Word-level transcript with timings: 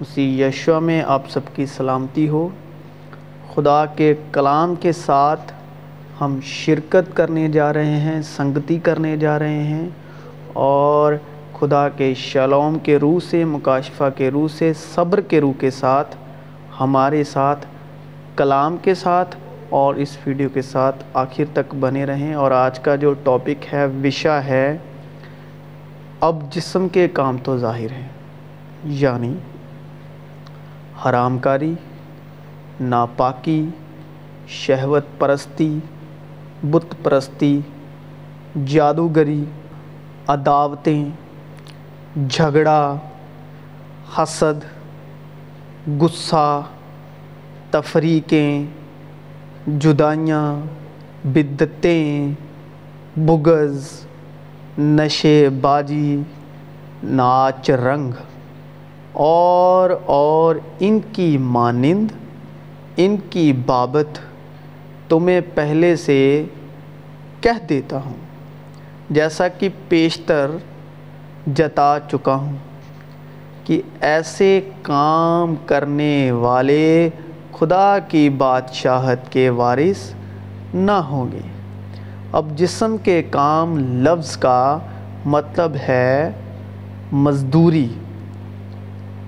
مسیح 0.00 0.46
یشوا 0.46 0.78
میں 0.78 1.02
آپ 1.06 1.30
سب 1.30 1.40
کی 1.54 1.66
سلامتی 1.66 2.28
ہو۔ 2.28 2.48
خدا 3.54 3.86
کے 3.86 4.14
کلام 4.32 4.74
کے 4.74 4.92
ساتھ 4.92 5.52
ہم 6.20 6.38
شرکت 6.42 7.16
کرنے 7.16 7.48
جا 7.48 7.72
رہے 7.72 7.96
ہیں، 7.96 8.22
سنگتی 8.22 8.78
کرنے 8.78 9.16
جا 9.16 9.38
رہے 9.38 9.62
ہیں 9.62 9.88
اور 10.52 11.12
خدا 11.60 11.88
کے 11.88 12.14
شلوم 12.14 12.78
کے 12.78 12.96
روح 12.96 13.18
سے، 13.30 13.44
مکاشفہ 13.44 14.04
کے 14.16 14.30
روح 14.30 14.48
سے، 14.48 14.72
صبر 14.94 15.20
کے 15.20 15.40
روح 15.40 15.52
کے 15.58 15.70
ساتھ، 15.70 16.16
ہمارے 16.80 17.24
ساتھ، 17.24 17.66
کلام 18.36 18.76
کے 18.76 18.94
ساتھ 18.94 19.36
اور 19.68 19.94
اس 19.94 20.16
ویڈیو 20.26 20.48
کے 20.48 20.62
ساتھ 20.62 21.04
آخر 21.14 21.44
تک 21.52 21.74
بنے 21.74 22.04
رہیں۔ 22.04 22.34
اور 22.34 22.50
آج 22.50 22.80
کا 22.80 22.96
جو 22.96 23.12
ٹاپک 23.12 23.74
ہے، 23.74 23.86
وشا 24.04 24.44
ہے، 24.44 24.76
اب 26.20 26.52
جسم 26.52 26.88
کے 26.88 27.08
کام 27.08 27.36
تو 27.42 27.58
ظاہر 27.58 27.92
ہیں 27.92 28.08
یعنی 28.84 29.34
حرام 31.04 31.38
کاری 31.38 31.74
ناپاکی 32.80 33.64
شہوت 34.46 35.04
پرستی 35.18 35.78
بت 36.70 36.94
پرستی 37.02 37.60
جادوگری، 38.66 39.44
عداوتیں، 40.28 41.04
جھگڑا، 42.28 42.96
حسد، 44.18 44.64
غصہ، 46.00 46.62
تفریقیں، 47.70 48.64
جدائیاں، 49.80 50.54
بدتیں، 51.24 52.30
بغض، 53.16 53.86
نشے 54.78 55.48
بازی، 55.60 56.22
ناچ 57.02 57.70
رنگ۔ 57.70 58.12
اور 59.18 59.90
اور 60.06 60.56
ان 60.80 60.98
کی 61.12 61.38
مانند، 61.38 62.12
ان 62.96 63.16
کی 63.30 63.52
بابت 63.52 64.18
تمہیں 65.08 65.40
پہلے 65.54 65.96
سے 65.96 66.44
کہہ 67.40 67.66
دیتا 67.68 67.96
ہوں، 67.96 68.16
جیسا 69.10 69.48
کہ 69.48 69.68
پیشتر 69.88 70.50
جتا 71.54 71.98
چکا 72.10 72.34
ہوں، 72.34 72.56
کہ 73.64 73.82
ایسے 74.00 74.60
کام 74.82 75.54
کرنے 75.66 76.32
والے 76.32 77.10
خدا 77.58 77.98
کی 77.98 78.28
بادشاہت 78.30 79.32
کے 79.32 79.50
وارث 79.50 80.14
نہ 80.74 80.92
ہوں 80.92 81.32
گے۔ 81.32 81.46
اب 82.32 82.56
جسم 82.56 82.96
کے 83.02 83.22
کام 83.22 83.78
لفظ 83.78 84.36
کا 84.36 84.78
مطلب 85.24 85.76
ہے 85.88 86.30
مزدوری۔ 87.12 87.88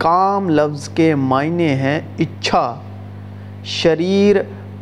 کام 0.00 0.50
لفظ 0.50 0.88
کے 0.88 1.14
معنی 1.14 1.68
ہیں 1.68 2.00
اچھا۔ 2.18 2.74
شریر 3.64 4.36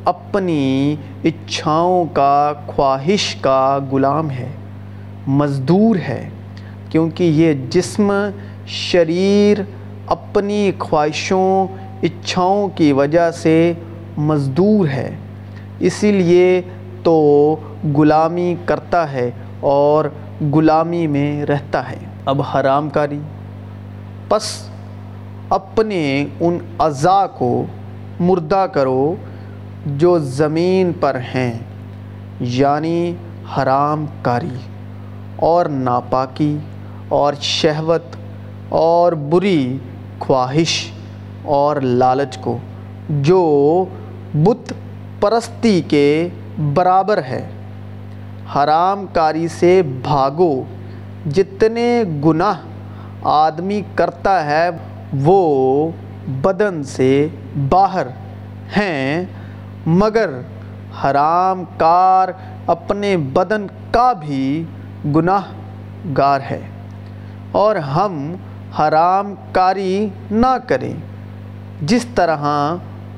اپنی 0.04 0.96
اچھاؤں 1.24 2.04
کا 2.12 2.52
خواہش 2.66 3.36
کا 3.40 3.78
غلام 3.92 4.30
ہے، 4.30 4.48
مزدور 5.26 5.96
ہے، 5.96 6.28
کیونکہ 6.90 7.24
یہ 7.24 7.54
جسم 7.70 8.12
شریر 8.66 9.58
اپنی 10.06 10.70
خواہشوں، 10.78 11.66
اچھاؤں 12.02 12.68
کی 12.68 12.92
وجہ 12.92 13.30
سے 13.30 13.72
مزدور 14.16 14.88
ہے، 14.88 15.16
اسی 15.80 16.12
لیے 16.12 16.62
تو 17.02 17.16
غلامی 17.96 18.54
کرتا 18.64 19.12
ہے 19.12 19.30
اور 19.60 20.04
غلامی 20.54 21.06
میں 21.06 21.46
رہتا 21.46 21.90
ہے۔ 21.90 22.04
اب 22.24 22.42
حرام 22.42 22.88
کاری۔ 22.88 23.20
پس 24.28 24.68
اپنے 25.48 26.26
ان 26.40 26.58
اعضاء 26.78 27.26
کو 27.38 27.64
مردہ 28.20 28.66
کرو 28.72 29.14
جو 29.86 30.18
زمین 30.18 30.92
پر 31.00 31.18
ہیں 31.34 31.52
یعنی 32.40 33.14
حرام 33.56 34.04
کاری 34.22 34.56
اور 35.36 35.66
ناپاکی 35.66 36.56
اور 37.08 37.34
شہوت 37.40 38.16
اور 38.68 39.12
بری 39.12 39.78
خواہش 40.18 40.74
اور 41.44 41.76
لالچ 41.76 42.38
کو، 42.38 42.58
جو 43.08 43.84
بت 44.34 44.72
پرستی 45.20 45.80
کے 45.80 46.28
برابر 46.74 47.22
ہے۔ 47.22 47.48
حرام 48.54 49.06
کاری 49.12 49.48
سے 49.48 49.82
بھاگو، 50.02 50.62
جتنے 51.26 52.02
گناہ 52.24 52.60
آدمی 53.22 53.80
کرتا 53.94 54.44
ہے 54.46 54.68
وہ 55.12 55.90
بدن 56.42 56.82
سے 56.82 57.28
باہر 57.68 58.06
ہیں، 58.76 59.24
مگر 59.86 60.30
حرام 61.04 61.64
کار 61.76 62.28
اپنے 62.66 63.16
بدن 63.16 63.66
کا 63.90 64.12
بھی 64.12 64.64
گناہ 65.16 65.40
گار 66.18 66.40
ہے۔ 66.50 66.60
اور 67.52 67.76
ہم 67.76 68.34
حرام 68.78 69.34
کاری 69.52 70.08
نہ 70.30 70.56
کریں۔ 70.66 70.92
جس 71.82 72.06
طرح 72.14 72.36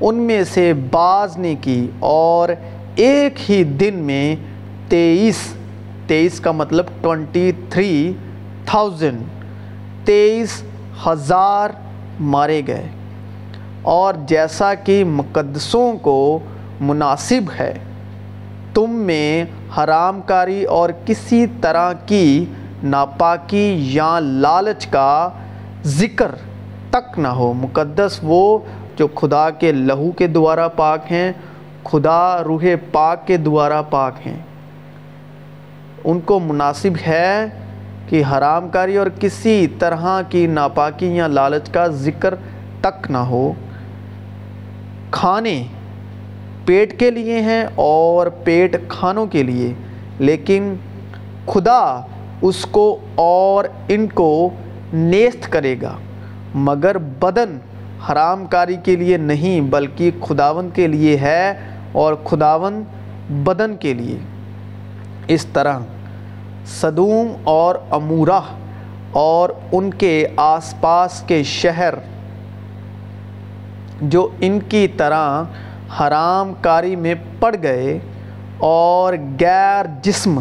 ان 0.01 0.15
میں 0.15 0.43
سے 0.43 0.73
بعض 0.91 1.37
نے 1.37 1.55
کی 1.61 1.87
اور 1.99 2.49
ایک 2.95 3.51
ہی 3.51 3.63
دن 3.63 3.95
میں 3.95 4.35
تیئیس 4.87 5.35
تیئیس 6.07 6.39
کا 6.39 6.51
مطلب 6.51 6.85
ٹونٹی 7.01 7.51
تھری 7.69 8.13
تھاؤزنڈ 8.65 9.21
تیئیس 10.05 10.63
ہزار 11.07 11.69
مارے 12.19 12.61
گئے۔ 12.67 12.87
اور 13.81 14.13
جیسا 14.25 14.73
کہ 14.73 15.03
مقدسوں 15.03 15.93
کو 15.93 16.39
مناسب 16.79 17.51
ہے، 17.59 17.73
تم 18.73 18.89
میں 18.89 19.45
حرام 19.77 20.21
کاری 20.21 20.63
اور 20.63 20.89
کسی 21.05 21.45
طرح 21.61 21.93
کی 22.05 22.45
ناپاکی 22.83 23.77
یا 23.91 24.19
لالچ 24.19 24.87
کا 24.87 25.29
ذکر 25.83 26.31
تک 26.89 27.19
نہ 27.19 27.27
ہو۔ 27.27 27.53
مقدس 27.53 28.19
وہ 28.23 28.59
جو 28.97 29.07
خدا 29.07 29.49
کے 29.49 29.71
لہو 29.71 30.11
کے 30.11 30.27
دوارا 30.27 30.67
پاک 30.67 31.11
ہیں، 31.11 31.31
خدا 31.83 32.43
روح 32.43 32.63
پاک 32.91 33.27
کے 33.27 33.37
دوارا 33.37 33.81
پاک 33.81 34.27
ہیں۔ 34.27 34.39
ان 36.03 36.19
کو 36.19 36.39
مناسب 36.39 37.07
ہے 37.07 37.45
کہ 38.09 38.23
حرام 38.31 38.69
کاری 38.69 38.97
اور 38.97 39.07
کسی 39.19 39.67
طرح 39.79 40.21
کی 40.29 40.47
ناپاکی 40.47 41.07
یا 41.07 41.27
لالچ 41.27 41.69
کا 41.69 41.87
ذکر 41.87 42.33
تک 42.81 43.11
نہ 43.11 43.17
ہو۔ 43.17 43.53
کھانے 45.11 45.63
پیٹ 46.65 46.99
کے 46.99 47.11
لیے 47.11 47.41
ہیں 47.41 47.65
اور 47.75 48.27
پیٹ 48.27 48.77
کھانوں 48.87 49.25
کے 49.25 49.43
لیے، 49.43 49.73
لیکن 50.19 50.73
خدا 51.47 52.05
اس 52.41 52.65
کو 52.65 52.99
اور 53.15 53.65
ان 53.87 54.07
کو 54.07 54.49
نیست 54.93 55.51
کرے 55.51 55.75
گا۔ 55.81 55.95
مگر 56.55 56.97
بدن 56.97 57.57
حرام 58.11 58.45
کاری 58.45 58.75
کے 58.83 58.95
لیے 58.95 59.17
نہیں، 59.17 59.61
بلکہ 59.61 60.11
خداون 60.21 60.69
کے 60.73 60.87
لیے 60.87 61.17
ہے 61.17 61.53
اور 61.91 62.13
خداون 62.23 62.83
بدن 63.29 63.75
کے 63.75 63.93
لیے۔ 63.93 64.17
اس 65.27 65.45
طرح 65.45 65.79
صدوم 66.79 67.33
اور 67.43 67.75
امورہ 67.91 68.39
اور 69.11 69.49
ان 69.71 69.89
کے 69.93 70.27
آس 70.35 70.73
پاس 70.81 71.23
کے 71.27 71.43
شہر 71.43 71.93
جو 74.01 74.29
ان 74.39 74.59
کی 74.69 74.87
طرح 74.87 75.43
حرام 75.99 76.53
کاری 76.61 76.95
میں 76.95 77.15
پڑ 77.39 77.55
گئے 77.63 77.99
اور 78.57 79.13
غیر 79.39 79.85
جسم 80.01 80.39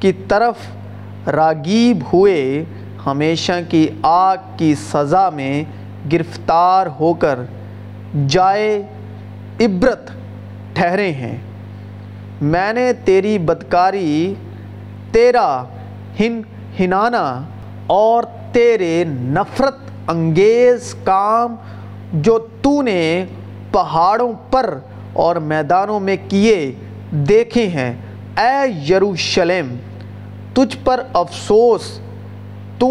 کی 0.00 0.12
طرف 0.28 1.28
راگیب 1.28 2.02
ہوئے، 2.12 2.64
ہمیشہ 3.06 3.52
کی 3.68 3.86
آگ 4.02 4.36
کی 4.56 4.74
سزا 4.74 5.30
میں 5.30 5.64
گرفتار 6.12 6.86
ہو 7.00 7.14
کر 7.14 7.38
جائے 8.28 8.82
عبرت 9.60 10.10
ٹھہرے 10.72 11.12
ہیں۔ 11.12 11.36
میں 12.40 12.72
نے 12.72 12.92
تیری 13.04 13.38
بدکاری 13.38 14.34
تیرا 15.12 15.64
ہن 16.20 16.40
ہنانا 16.80 17.42
اور 17.86 18.22
تیرے 18.52 19.04
نفرت 19.06 19.76
انگیز 20.06 20.94
کام 21.04 21.56
جو 22.12 22.38
تو 22.62 22.82
نے 22.82 23.24
پہاڑوں 23.72 24.32
پر 24.50 24.78
اور 25.12 25.36
میدانوں 25.36 26.00
میں 26.00 26.16
کیے 26.28 26.72
دیکھے 27.10 27.66
ہیں۔ 27.66 27.94
اے 28.38 28.84
یروشلم، 28.88 29.76
تجھ 30.54 30.76
پر 30.84 31.02
افسوس 31.12 32.00
تو 32.78 32.88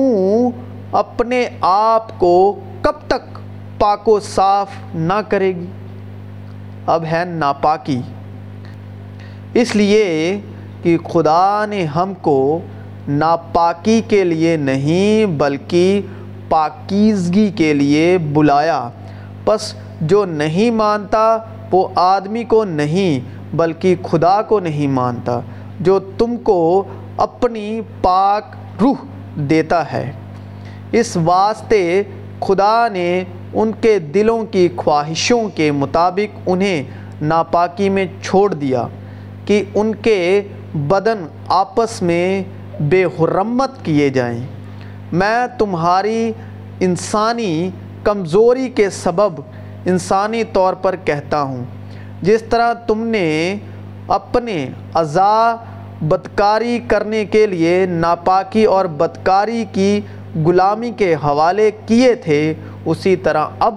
اپنے 0.91 1.49
آپ 1.61 2.19
کو 2.19 2.59
کب 2.81 2.93
تک 3.07 3.39
پاک 3.79 4.09
و 4.09 4.19
صاف 4.19 4.67
نہ 4.95 5.21
کرے 5.29 5.55
گی؟ 5.55 5.65
اب 6.85 7.05
ہے 7.05 7.23
ناپاکی۔ 7.27 8.01
اس 9.53 9.75
لیے 9.75 10.39
کہ 10.83 10.97
خدا 10.97 11.65
نے 11.69 11.85
ہم 11.85 12.13
کو 12.21 12.59
ناپاکی 13.07 14.01
کے 14.07 14.23
لیے 14.23 14.57
نہیں 14.57 15.25
بلکہ 15.25 16.01
پاکیزگی 16.49 17.51
کے 17.51 17.73
لیے 17.73 18.17
بلایا۔ 18.17 18.89
پس 19.45 19.73
جو 20.01 20.25
نہیں 20.25 20.71
مانتا 20.71 21.37
وہ 21.71 21.87
آدمی 21.95 22.43
کو 22.43 22.63
نہیں 22.63 23.19
بلکہ 23.55 23.95
خدا 24.03 24.41
کو 24.41 24.59
نہیں 24.59 24.87
مانتا، 24.87 25.39
جو 25.79 25.99
تم 26.17 26.37
کو 26.37 26.83
اپنی 27.17 27.81
پاک 28.01 28.55
روح 28.81 28.95
دیتا 29.35 29.91
ہے۔ 29.91 30.11
اس 30.91 31.17
واسطے 31.17 32.03
خدا 32.39 32.87
نے 32.87 33.23
ان 33.53 33.71
کے 33.81 33.99
دلوں 33.99 34.43
کی 34.51 34.67
خواہشوں 34.75 35.41
کے 35.55 35.71
مطابق 35.71 36.39
انہیں 36.45 36.83
ناپاکی 37.21 37.89
میں 37.89 38.05
چھوڑ 38.21 38.53
دیا 38.53 38.87
کہ 39.45 39.63
ان 39.75 39.95
کے 39.95 40.41
بدن 40.77 41.25
آپس 41.47 42.01
میں 42.01 42.43
بے 42.79 43.05
حرمت 43.05 43.85
کیے 43.85 44.09
جائیں۔ 44.09 44.45
میں 45.11 45.47
تمہاری 45.59 46.31
انسانی 46.79 47.69
کمزوری 48.03 48.69
کے 48.69 48.89
سبب 48.89 49.41
انسانی 49.85 50.43
طور 50.43 50.73
پر 50.73 50.95
کہتا 51.05 51.41
ہوں۔ 51.41 51.63
جس 52.21 52.43
طرح 52.49 52.73
تم 52.73 53.07
نے 53.07 53.55
اپنے 54.07 54.69
اعضاء 54.95 55.55
بدکاری 56.01 56.79
کرنے 56.87 57.25
کے 57.25 57.47
لیے 57.47 57.85
ناپاکی 57.85 58.65
اور 58.65 58.85
بدکاری 58.85 59.65
کی 59.71 60.01
غلامی 60.45 60.91
کے 60.91 61.15
حوالے 61.15 61.71
کیے 61.85 62.15
تھے، 62.15 62.53
اسی 62.85 63.15
طرح 63.15 63.47
اب 63.59 63.75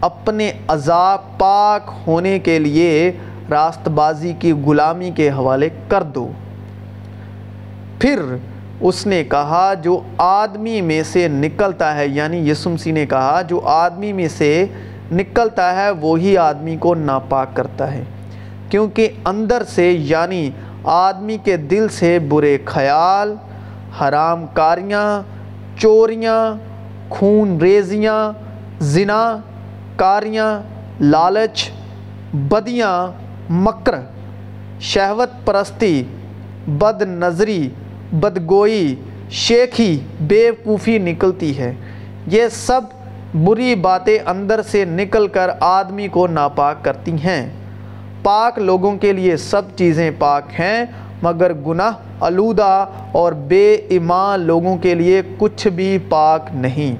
اپنے 0.00 0.52
اعضاء 0.68 1.16
پاک 1.38 1.90
ہونے 2.06 2.38
کے 2.38 2.58
لیے 2.58 3.12
راست 3.54 3.88
بازی 3.88 4.32
کی 4.38 4.52
غلامی 4.52 5.10
کے 5.10 5.30
حوالے 5.30 5.68
کر 5.88 6.02
دو۔ 6.02 6.26
پھر 7.98 8.20
اس 8.80 9.06
نے 9.06 9.24
کہا، 9.24 9.74
جو 9.82 10.00
آدمی 10.18 10.80
میں 10.80 11.02
سے 11.02 11.28
نکلتا 11.28 11.96
ہے 11.96 12.06
یعنی 12.08 12.50
یسمسی 12.50 12.92
نے 12.92 13.06
کہا، 13.06 13.42
جو 13.42 13.60
آدمی 13.64 14.12
میں 14.12 14.28
سے 14.28 14.66
نکلتا 15.12 15.66
ہے، 15.76 15.90
وہی 15.90 16.36
آدمی 16.36 16.76
کو 16.76 16.94
ناپاک 16.94 17.54
کرتا 17.54 17.92
ہے۔ 17.92 18.02
کیونکہ 18.68 19.08
اندر 19.24 19.62
سے 19.68 19.90
یعنی 19.90 20.50
آدمی 20.84 21.36
کے 21.44 21.56
دل 21.56 21.88
سے 21.88 22.18
برے 22.18 22.58
خیال، 22.64 23.34
حرام 24.00 24.46
کاریاں، 24.52 25.08
چوریاں، 25.78 26.40
خون 27.10 27.58
ریزیاں، 27.60 28.20
زنا 28.84 29.24
کاریاں، 29.96 30.50
لالچ، 31.00 31.70
بدیاں 32.34 33.23
مکر، 33.50 33.94
شہوت 34.80 35.46
پرستی، 35.46 36.04
بد 36.66 37.02
نظری 37.02 37.68
بدگوئی 38.12 38.94
شیخی 39.30 39.98
بیوقوفی 40.20 40.98
نکلتی 40.98 41.58
ہے۔ 41.58 41.74
یہ 42.26 42.42
سب 42.50 42.80
بری 43.34 43.74
باتیں 43.74 44.18
اندر 44.26 44.62
سے 44.62 44.84
نکل 44.84 45.26
کر 45.26 45.50
آدمی 45.60 46.08
کو 46.08 46.26
ناپاک 46.26 46.84
کرتی 46.84 47.12
ہیں۔ 47.12 47.50
پاک 48.22 48.58
لوگوں 48.58 48.96
کے 48.96 49.12
لیے 49.12 49.36
سب 49.36 49.62
چیزیں 49.76 50.10
پاک 50.18 50.42
ہیں، 50.58 50.84
مگر 51.22 51.52
گناہ، 51.54 51.92
آلودہ 52.20 52.86
اور 53.12 53.32
بے 53.32 53.74
ایمان 53.74 54.40
لوگوں 54.40 54.76
کے 54.76 54.94
لیے 54.94 55.22
کچھ 55.38 55.68
بھی 55.68 55.98
پاک 56.08 56.46
نہیں۔ 56.54 56.96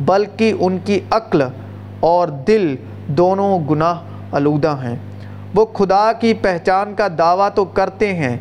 بلکہ 0.00 0.52
ان 0.60 0.78
کی 0.84 1.00
عقل 1.10 1.42
اور 2.00 2.28
دل 2.28 2.76
دونوں 3.06 3.58
گناہ، 3.70 3.94
آلودہ 4.32 4.76
ہیں۔ 4.82 4.96
وہ 5.54 5.66
خدا 5.66 6.12
کی 6.12 6.34
پہچان 6.34 6.94
کا 6.94 7.08
دعویٰ 7.18 7.48
تو 7.54 7.64
کرتے 7.64 8.14
ہیں، 8.14 8.36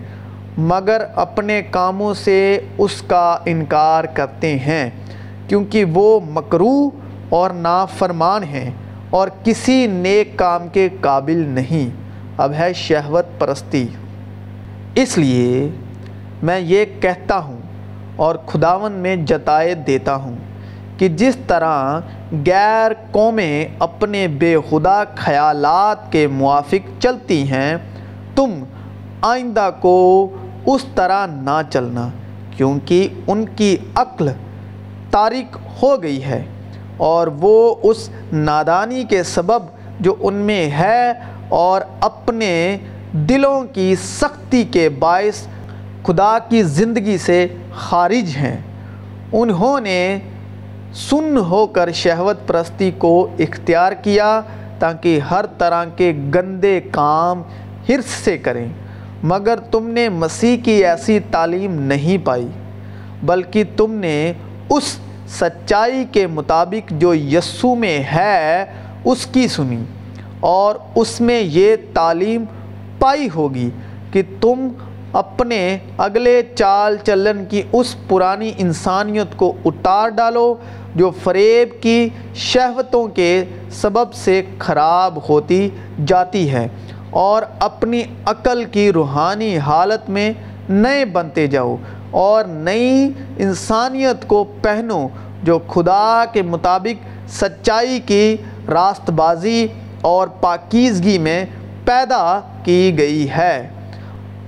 مگر 0.58 1.02
اپنے 1.16 1.62
کاموں 1.72 2.14
سے 2.14 2.60
اس 2.78 3.02
کا 3.02 3.38
انکار 3.46 4.04
کرتے 4.04 4.56
ہیں، 4.56 4.90
کیونکہ 5.48 5.86
وہ 5.94 6.20
مکرو 6.30 6.90
اور 7.30 7.50
نافرمان 7.50 8.44
ہیں 8.44 8.72
اور 9.10 9.28
کسی 9.44 9.88
نیک 9.88 10.38
کام 10.38 10.68
کے 10.68 10.90
قابل 11.02 11.38
نہیں۔ 11.38 11.90
اب 12.38 12.54
ہے 12.54 12.74
شہوت 12.74 13.26
پرستی۔ 13.40 13.88
اس 14.96 15.18
لیے 15.18 15.70
میں 16.44 16.60
یہ 16.60 16.86
کہتا 17.02 17.38
ہوں 17.38 17.58
اور 18.16 18.36
خداون 18.36 18.92
میں 18.92 19.16
جتائے 19.16 19.74
دیتا 19.74 20.16
ہوں۔ 20.16 20.36
کہ 20.98 21.08
جس 21.08 21.38
طرح 21.48 22.00
غیر 22.46 22.92
قومیں 23.12 23.68
اپنے 23.80 24.28
بے 24.28 24.56
خدا 24.70 25.04
خیالات 25.16 26.12
کے 26.12 26.28
موافق 26.28 27.02
چلتی 27.02 27.42
ہیں، 27.52 27.78
تم 28.36 28.64
آئندہ 29.22 29.70
کو 29.80 30.28
اس 30.66 30.86
طرح 30.96 31.26
نہ 31.26 31.62
چلنا، 31.70 32.10
کیونکہ 32.58 33.08
ان 33.28 33.46
کی 33.56 33.78
عقل 33.96 34.30
تاریک 35.12 35.58
ہو 35.82 36.04
گئی 36.04 36.24
ہے 36.24 36.44
اور 36.98 37.28
وہ 37.28 37.76
اس 37.84 38.10
نادانی 38.34 39.04
کے 39.04 39.24
سبب 39.24 39.64
جو 40.00 40.16
ان 40.20 40.34
میں 40.34 40.70
ہے 40.72 41.12
اور 41.50 41.82
اپنے 42.00 42.78
دلوں 43.12 43.64
کی 43.74 43.96
سختی 43.96 44.64
کے 44.64 44.90
باعث 44.90 45.48
خدا 46.04 46.38
کی 46.50 46.64
زندگی 46.64 47.18
سے 47.18 47.48
خارج 47.76 48.36
ہیں۔ 48.38 48.58
انہوں 49.34 49.80
نے 49.80 50.20
سن 50.98 51.38
ہو 51.38 51.68
کر 51.68 51.92
شہوت 51.92 52.48
پرستی 52.48 52.92
کو 52.98 53.28
اختیار 53.40 53.92
کیا 53.92 54.42
تاکہ 54.80 55.20
ہر 55.20 55.46
طرح 55.58 55.86
کے 55.86 56.14
گندے 56.36 56.82
کام 56.92 57.42
حرص 57.90 58.06
سے 58.06 58.38
کریں۔ 58.38 58.68
مگر 59.24 59.56
تم 59.72 59.88
نے 59.90 60.10
مسیح 60.10 60.58
کی 60.64 60.86
ایسی 60.86 61.20
تعلیم 61.32 61.82
نہیں 61.82 62.26
پائی، 62.26 62.48
بلکہ 63.24 63.64
تم 63.78 63.92
نے 63.92 64.34
اس 64.70 65.00
سچائی 65.30 66.06
کے 66.12 66.28
مطابق 66.28 66.92
جو 66.92 67.14
یسو 67.14 67.76
میں 67.76 68.00
ہے، 68.00 68.66
اس 69.04 69.26
کی 69.26 69.48
سنی۔ 69.48 69.84
اور 70.40 70.76
اس 70.96 71.22
میں 71.22 71.42
یہ 71.42 71.76
تعلیم 71.94 72.44
پائی 73.00 73.28
ہوگی 73.36 73.70
کہ 74.12 74.22
تم 74.42 74.68
اپنے 75.14 75.78
اگلے 75.98 76.42
چال 76.56 76.98
چلن 77.04 77.46
کی 77.46 77.62
اس 77.72 77.96
پرانی 78.08 78.52
انسانیت 78.58 79.38
کو 79.38 79.54
اتار 79.66 80.10
ڈالو 80.10 80.56
جو 80.98 81.10
فریب 81.24 81.82
کی 81.82 82.08
شہوتوں 82.44 83.08
کے 83.16 83.32
سبب 83.82 84.14
سے 84.14 84.42
خراب 84.60 85.20
ہوتی 85.30 85.70
جاتی 86.06 86.50
ہے 86.50 86.68
اور 87.18 87.42
اپنی 87.60 88.02
عقل 88.26 88.64
کی 88.72 88.92
روحانی 88.94 89.58
حالت 89.58 90.10
میں 90.10 90.32
نئے 90.70 91.06
بنتے 91.14 91.48
جاؤ 91.48 91.76
اور 92.12 92.46
نئی 92.46 93.10
انسانیت 93.38 94.28
کو 94.28 94.44
پہنو 94.62 95.08
جو 95.44 95.60
خدا 95.68 96.26
کے 96.34 96.42
مطابق 96.42 97.06
سچائی 97.32 98.00
کی 98.06 98.36
راست 98.70 99.10
بازی 99.16 99.68
اور 100.02 100.28
پاکیزگی 100.42 101.18
میں 101.18 101.44
پیدا 101.86 102.40
کی 102.64 102.94
گئی 102.98 103.28
ہے 103.30 103.70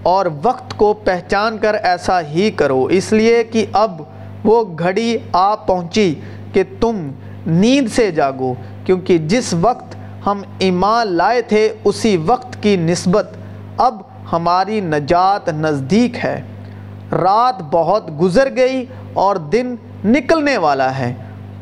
اور 0.03 0.25
وقت 0.43 0.77
کو 0.77 0.93
پہچان 1.03 1.57
کر 1.57 1.75
ایسا 1.83 2.19
ہی 2.21 2.49
کرو 2.51 2.83
اس 2.89 3.11
لیے 3.11 3.43
کہ 3.43 3.65
اب 3.73 4.01
وہ 4.43 4.63
گھڑی 4.79 5.17
آ 5.31 5.53
پہنچی 5.55 6.13
کہ 6.59 6.75
تم 6.79 7.11
نیند 7.47 7.87
سے 7.87 8.11
جاگو، 8.11 8.53
کیونکہ 8.85 9.17
جس 9.17 9.53
وقت 9.61 9.95
ہم 10.25 10.41
ایمان 10.59 11.07
لائے 11.07 11.41
تھے، 11.41 11.73
اسی 11.83 12.17
وقت 12.17 12.63
کی 12.63 12.75
نسبت 12.75 13.29
اب 13.77 14.01
ہماری 14.31 14.79
نجات 14.79 15.49
نزدیک 15.49 16.25
ہے۔ 16.25 16.41
رات 17.11 17.61
بہت 17.71 18.21
گزر 18.21 18.55
گئی 18.55 18.85
اور 19.13 19.35
دن 19.35 19.75
نکلنے 20.05 20.57
والا 20.57 20.97
ہے۔ 20.97 21.13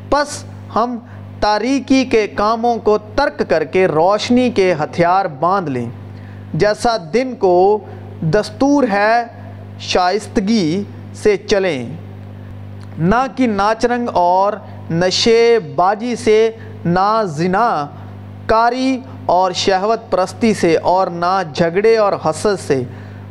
پس 0.10 0.44
ہم 0.76 0.98
تاریکی 1.40 2.06
کے 2.06 2.28
کاموں 2.28 2.78
کو 2.78 2.98
ترک 2.98 3.50
کر 3.50 3.64
کے 3.64 3.88
روشنی 3.88 4.50
کے 4.50 4.74
ہتھیار 4.74 5.26
باندھ 5.26 5.70
لیں۔ 5.70 5.90
جیسا 6.54 6.98
دن 7.14 7.36
کو 7.40 7.80
دستور 8.22 8.84
ہے، 8.84 9.24
شائستگی 9.80 10.84
سے 11.14 11.38
چلیں۔ 11.38 11.90
نہ 12.98 13.26
کہ 13.36 13.48
ناچ 13.48 13.86
رنگ 13.86 14.08
اور 14.14 14.54
نشے 14.92 15.60
بازی 15.76 16.16
سے 16.16 16.52
نہ 16.86 17.22
زنا، 17.26 17.88
کاری 18.46 19.00
اور 19.26 19.52
شہوت 19.52 20.12
پرستی 20.12 20.54
سے 20.54 20.78
اور 20.78 21.08
نہ 21.08 21.42
جھگڑے 21.54 21.98
اور 21.98 22.14
حسد 22.26 22.68
سے، 22.68 22.84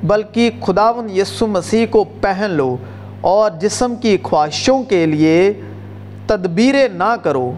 بلکہ 0.02 0.50
خداون 0.66 1.10
یسو 1.10 1.46
مسیح 1.46 1.86
کو 1.90 2.04
پہن 2.20 2.50
لو 2.50 2.76
اور 3.20 3.50
جسم 3.50 3.94
کی 3.94 4.16
خواہشوں 4.22 4.82
کے 4.82 5.06
لیے 5.06 5.52
تدبیریں 6.26 6.88
نہ 6.88 7.14
کرو۔ 7.22 7.52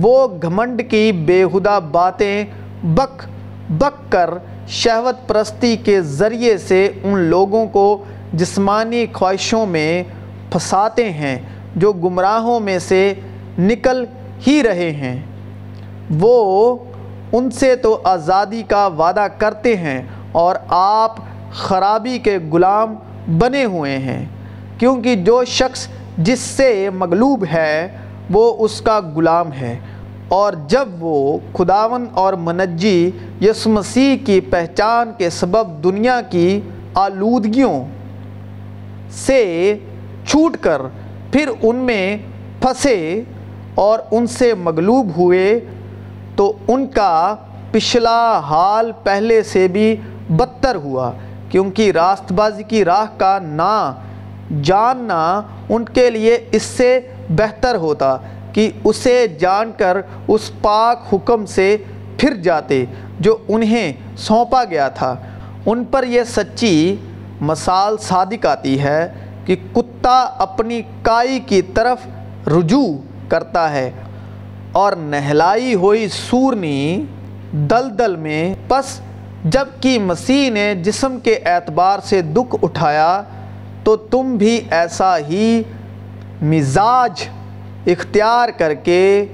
وہ 0.00 0.28
گھمنڈ 0.42 0.82
کی 0.90 1.12
بےہدہ 1.12 1.80
باتیں 1.90 2.44
بک 2.82 3.22
بک 3.70 4.12
کر 4.12 4.30
شہوت 4.68 5.28
پرستی 5.28 5.76
کے 5.76 6.00
ذریعے 6.00 6.58
سے 6.58 6.90
ان 7.02 7.18
لوگوں 7.18 7.66
کو 7.66 8.04
جسمانی 8.32 9.06
خواہشوں 9.12 9.66
میں 9.66 10.02
پھنساتے 10.50 11.10
ہیں۔ 11.10 11.38
جو 11.76 11.92
گمراہوں 11.92 12.60
میں 12.60 12.78
سے 12.78 13.14
نکل 13.58 14.04
ہی 14.46 14.62
رہے 14.62 14.90
ہیں، 14.90 15.22
وہ 16.20 16.76
ان 17.32 17.50
سے 17.50 17.76
تو 17.76 18.00
آزادی 18.04 18.62
کا 18.62 18.86
وعدہ 18.86 19.26
کرتے 19.38 19.76
ہیں 19.76 20.02
اور 20.32 20.56
آپ 20.68 21.16
خرابی 21.52 22.18
کے 22.18 22.38
غلام 22.52 22.94
بنے 23.38 23.64
ہوئے 23.64 23.98
ہیں۔ 23.98 24.26
کیونکہ 24.78 25.16
جو 25.16 25.44
شخص 25.44 25.88
جس 26.18 26.40
سے 26.40 26.90
مغلوب 26.90 27.44
ہے، 27.52 27.88
وہ 28.30 28.56
اس 28.58 28.80
کا 28.80 29.00
غلام 29.16 29.52
ہے۔ 29.52 29.78
اور 30.28 30.52
جب 30.66 30.88
وہ 31.00 31.38
خداون 31.52 32.04
اور 32.12 32.32
منجی 32.32 33.10
یس 33.40 33.66
مسیح 33.66 34.26
کی 34.26 34.40
پہچان 34.40 35.12
کے 35.18 35.30
سبب 35.30 35.84
دنیا 35.84 36.20
کی 36.30 36.60
آلودگیوں 36.94 37.84
سے 39.10 39.74
چھوٹ 40.26 40.56
کر 40.60 40.82
پھر 41.32 41.48
ان 41.62 41.76
میں 41.76 42.16
پھنسے 42.60 43.22
اور 43.74 43.98
ان 44.10 44.26
سے 44.26 44.54
مغلوب 44.54 45.06
ہوئے 45.16 45.60
تو 46.36 46.52
ان 46.68 46.86
کا 46.86 47.34
پچھلا 47.70 48.38
حال 48.38 48.92
پہلے 49.02 49.42
سے 49.42 49.68
بھی 49.68 49.96
بدتر 50.30 50.74
ہوا، 50.74 51.10
کیونکہ 51.50 51.90
راست 51.90 52.32
بازی 52.32 52.62
کی 52.62 52.84
راہ 52.84 53.04
کا 53.16 53.38
نہ 53.42 53.92
جاننا 54.62 55.40
ان 55.68 55.84
کے 55.84 56.10
لیے 56.10 56.44
اس 56.52 56.62
سے 56.62 57.00
بہتر 57.30 57.74
ہوتا 57.74 58.16
کہ 58.52 58.70
اسے 58.84 59.26
جان 59.28 59.72
کر 59.76 59.96
اس 60.28 60.50
پاک 60.62 61.14
حکم 61.14 61.46
سے 61.46 61.76
پھر 62.18 62.34
جاتے 62.34 62.84
جو 63.20 63.36
انہیں 63.48 63.92
سونپا 64.16 64.64
گیا 64.64 64.88
تھا۔ 64.88 65.14
ان 65.66 65.84
پر 65.84 66.04
یہ 66.06 66.22
سچی 66.24 66.96
مثال 67.40 67.96
صادق 68.00 68.46
آتی 68.46 68.80
ہے۔ 68.80 69.12
کہ 69.48 69.56
کتا 69.72 70.18
اپنی 70.38 70.82
کائی 71.02 71.38
کی 71.40 71.62
طرف 71.62 72.06
رجوع 72.48 72.86
کرتا 73.28 73.70
ہے 73.72 73.90
اور 74.72 74.92
نہلائی 74.92 75.74
ہوئی 75.74 76.08
سورنی 76.08 77.04
دلدل 77.52 78.16
میں 78.16 78.54
پس 78.68 79.00
جبکہ 79.44 79.98
مسیح 79.98 80.50
نے 80.50 80.74
جسم 80.74 81.18
کے 81.20 81.38
اعتبار 81.46 81.98
سے 82.04 82.22
دکھ 82.22 82.56
اٹھایا 82.62 83.22
تو 83.84 83.96
تم 83.96 84.36
بھی 84.36 84.60
ایسا 84.70 85.18
ہی 85.18 85.62
مزاج 86.42 87.24
اختیار 87.86 88.48
کر 88.48 88.74
کے 88.74 89.26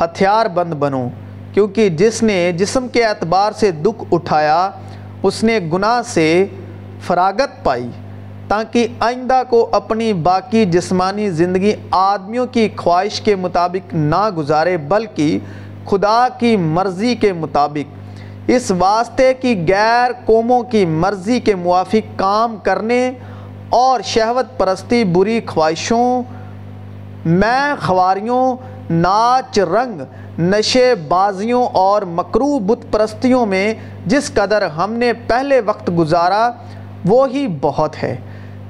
ہتھیار 0.00 0.46
بند 0.46 0.74
بنو، 0.74 1.08
کیونکہ 1.54 1.88
جس 1.88 2.22
نے 2.22 2.52
جسم 2.52 2.88
کے 2.88 3.04
اعتبار 3.04 3.52
سے 3.52 3.70
دکھ 3.70 4.04
اٹھایا، 4.10 4.70
اس 5.22 5.42
نے 5.44 5.58
گناہ 5.72 6.00
سے 6.04 6.46
فراغت 7.00 7.62
پائی۔ 7.64 7.88
تاکہ 8.52 8.86
آئندہ 9.00 9.42
کو 9.48 9.68
اپنی 9.72 10.12
باقی 10.12 10.64
جسمانی 10.64 11.30
زندگی 11.30 11.72
آدمیوں 11.90 12.46
کی 12.46 12.68
خواہش 12.76 13.20
کے 13.20 13.34
مطابق 13.34 13.94
نہ 13.94 14.30
گزارے، 14.36 14.76
بلکہ 14.76 15.38
خدا 15.84 16.28
کی 16.38 16.56
مرضی 16.56 17.14
کے 17.14 17.32
مطابق۔ 17.32 18.50
اس 18.50 18.70
واسطے 18.78 19.34
کی 19.34 19.64
غیر 19.68 20.10
قوموں 20.24 20.62
کی 20.62 20.84
مرضی 20.84 21.40
کے 21.40 21.54
موافق 21.54 22.18
کام 22.18 22.56
کرنے 22.62 23.12
اور 23.70 24.00
شہوت 24.00 24.58
پرستی 24.58 25.04
بری 25.04 25.40
خواہشوں، 25.46 26.22
میں 27.24 27.74
خواریوں، 27.86 28.56
ناچ 28.90 29.58
رنگ، 29.58 30.00
نشے 30.38 30.94
بازیوں 31.08 31.66
اور 31.72 32.02
مکرو 32.02 32.58
بت 32.58 32.92
پرستیوں 32.92 33.46
میں 33.46 33.74
جس 34.06 34.34
قدر 34.34 34.66
ہم 34.66 34.92
نے 34.92 35.12
پہلے 35.12 35.60
وقت 35.60 35.90
گزارا، 35.98 36.50
وہی 37.04 37.46
بہت 37.60 38.02
ہے۔ 38.02 38.16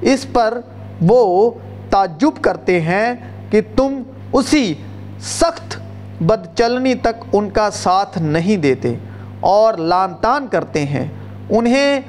اس 0.03 0.25
پر 0.33 0.59
وہ 1.01 1.51
تعجب 1.89 2.41
کرتے 2.41 2.81
ہیں 2.81 3.13
کہ 3.49 3.61
تم 3.75 4.01
اسی 4.33 4.73
سخت 5.19 5.77
بد 6.21 6.57
چلنی 6.57 6.95
تک 6.95 7.23
ان 7.33 7.49
کا 7.49 7.69
ساتھ 7.71 8.17
نہیں 8.17 8.57
دیتے 8.57 8.95
اور 9.39 9.73
لان 9.73 10.13
تان 10.21 10.47
کرتے 10.47 10.85
ہیں۔ 10.85 11.05
انہیں 11.49 11.99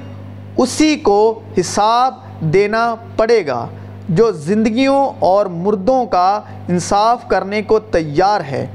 اسی 0.57 0.95
کو 0.95 1.39
حساب 1.59 2.13
دینا 2.39 2.95
پڑے 3.17 3.47
گا 3.47 3.67
جو 4.09 4.31
زندگیوں 4.31 5.09
اور 5.19 5.45
مردوں 5.45 6.05
کا 6.05 6.41
انصاف 6.69 7.27
کرنے 7.27 7.61
کو 7.61 7.79
تیار 7.79 8.41
ہے۔ 8.41 8.67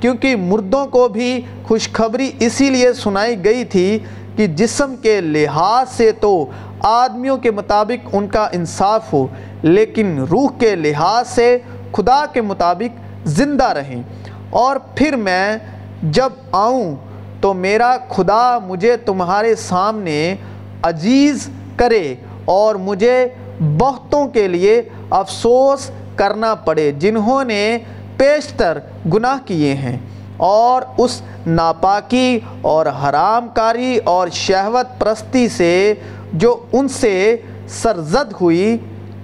کیونکہ 0.00 0.36
مردوں 0.36 0.86
کو 0.86 1.08
بھی 1.08 1.40
خوشخبری 1.64 2.30
اسی 2.40 2.70
لیے 2.70 2.92
سنائی 2.92 3.44
گئی 3.44 3.64
تھی 3.64 3.98
کہ 4.36 4.46
جسم 4.46 4.94
کے 5.02 5.20
لحاظ 5.20 5.86
سے 5.90 6.12
تو 6.12 6.46
آدمیوں 6.80 7.36
کے 7.36 7.50
مطابق 7.50 8.08
ان 8.12 8.28
کا 8.28 8.48
انصاف 8.52 9.12
ہو، 9.12 9.26
لیکن 9.62 10.18
روح 10.18 10.48
کے 10.58 10.76
لحاظ 10.76 11.28
سے 11.28 11.58
خدا 11.92 12.24
کے 12.32 12.40
مطابق 12.40 13.00
زندہ 13.28 13.64
رہیں۔ 13.64 14.02
اور 14.50 14.76
پھر 14.94 15.16
میں 15.16 15.56
جب 16.02 16.30
آؤں 16.52 16.96
تو 17.40 17.54
میرا 17.54 17.96
خدا 18.08 18.58
مجھے 18.58 18.96
تمہارے 18.96 19.54
سامنے 19.54 20.36
عزیز 20.82 21.48
کرے 21.76 22.14
اور 22.44 22.74
مجھے 22.74 23.28
بہتوں 23.60 24.28
کے 24.28 24.48
لیے 24.48 24.82
افسوس 25.10 25.90
کرنا 26.16 26.54
پڑے، 26.54 26.92
جنہوں 26.92 27.44
نے 27.44 27.78
پیشتر 28.16 28.78
گناہ 29.14 29.36
کیے 29.44 29.74
ہیں۔ 29.74 29.98
اور 30.36 30.82
اس 30.98 31.22
ناپاکی 31.46 32.40
اور 32.62 32.86
حرام 32.86 33.48
کاری 33.54 33.96
اور 33.96 34.28
شہوت 34.28 35.00
پرستی 35.00 35.48
سے 35.48 35.94
جو 36.32 36.64
ان 36.72 36.88
سے 36.88 37.36
سرزد 37.68 38.32
ہوئی 38.40 38.76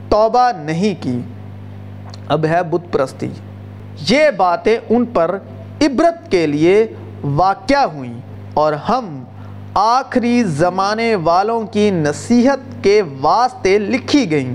توبہ 0.08 0.50
نہیں 0.60 1.02
کی۔ 1.02 1.20
اب 2.28 2.46
ہے 2.46 2.62
بت 2.62 2.92
پرستی۔ 2.92 3.30
یہ 4.08 4.30
باتیں 4.36 4.78
ان 4.88 5.04
پر 5.04 5.38
عبرت 5.82 6.30
کے 6.30 6.46
لیے 6.46 6.86
واقع 7.22 7.84
ہوئیں 7.84 8.20
اور 8.54 8.72
ہم 8.72 9.24
آخری 9.74 10.42
زمانے 10.44 11.14
والوں 11.14 11.66
کی 11.66 11.90
نصیحت 11.90 12.84
کے 12.84 13.02
واسطے 13.20 13.78
لکھی 13.78 14.30
گئیں۔ 14.30 14.54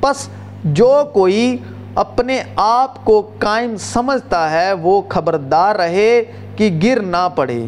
پس 0.00 0.28
جو 0.64 1.02
کوئی 1.12 1.56
اپنے 1.94 2.42
آپ 2.56 3.04
کو 3.04 3.30
قائم 3.38 3.76
سمجھتا 3.76 4.50
ہے 4.50 4.72
وہ 4.72 5.02
خبردار 5.08 5.76
رہے 5.76 6.24
کہ 6.56 6.80
گر 6.82 7.00
نہ 7.00 7.28
پڑے۔ 7.34 7.66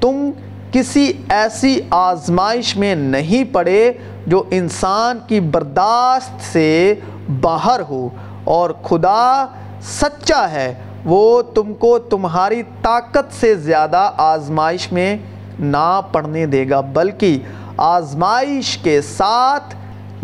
تم 0.00 0.30
کسی 0.72 1.12
ایسی 1.28 1.80
آزمائش 1.90 2.76
میں 2.76 2.94
نہیں 2.94 3.52
پڑے 3.52 3.92
جو 4.26 4.42
انسان 4.50 5.18
کی 5.26 5.40
برداشت 5.40 6.52
سے 6.52 6.94
باہر 7.40 7.80
ہو 7.88 8.08
اور 8.44 8.70
خدا 8.82 9.46
سچا 9.82 10.50
ہے، 10.50 10.72
وہ 11.04 11.42
تم 11.54 11.74
کو 11.74 11.98
تمہاری 11.98 12.62
طاقت 12.82 13.34
سے 13.40 13.54
زیادہ 13.54 14.10
آزمائش 14.16 14.90
میں 14.92 15.16
نہ 15.58 16.00
پڑھنے 16.12 16.46
دے 16.46 16.68
گا، 16.70 16.80
بلکہ 16.80 17.38
آزمائش 17.76 18.76
کے 18.78 19.00
ساتھ 19.02 19.74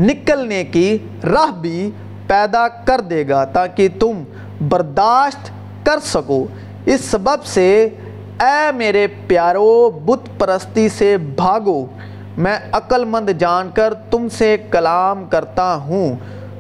نکلنے 0.01 0.65
کی 0.65 0.99
راہ 1.25 1.51
بھی 1.61 1.91
پیدا 2.27 2.67
کر 2.69 3.01
دے 3.01 3.29
گا 3.29 3.45
تاکہ 3.45 3.89
تم 4.01 4.23
برداشت 4.69 5.51
کر 5.87 5.99
سکو۔ 6.05 6.45
اس 6.87 7.05
سبب 7.05 7.45
سے 7.45 7.89
اے 8.41 8.73
میرے 8.73 9.07
پیارو 9.27 9.91
بت 9.91 10.39
پرستی 10.39 10.89
سے 10.89 11.17
بھاگو، 11.17 11.87
میں 12.37 12.59
عقل 12.73 13.05
مند 13.05 13.31
جان 13.31 13.71
کر 13.75 13.95
تم 14.11 14.29
سے 14.29 14.57
کلام 14.71 15.25
کرتا 15.25 15.75
ہوں۔ 15.75 16.15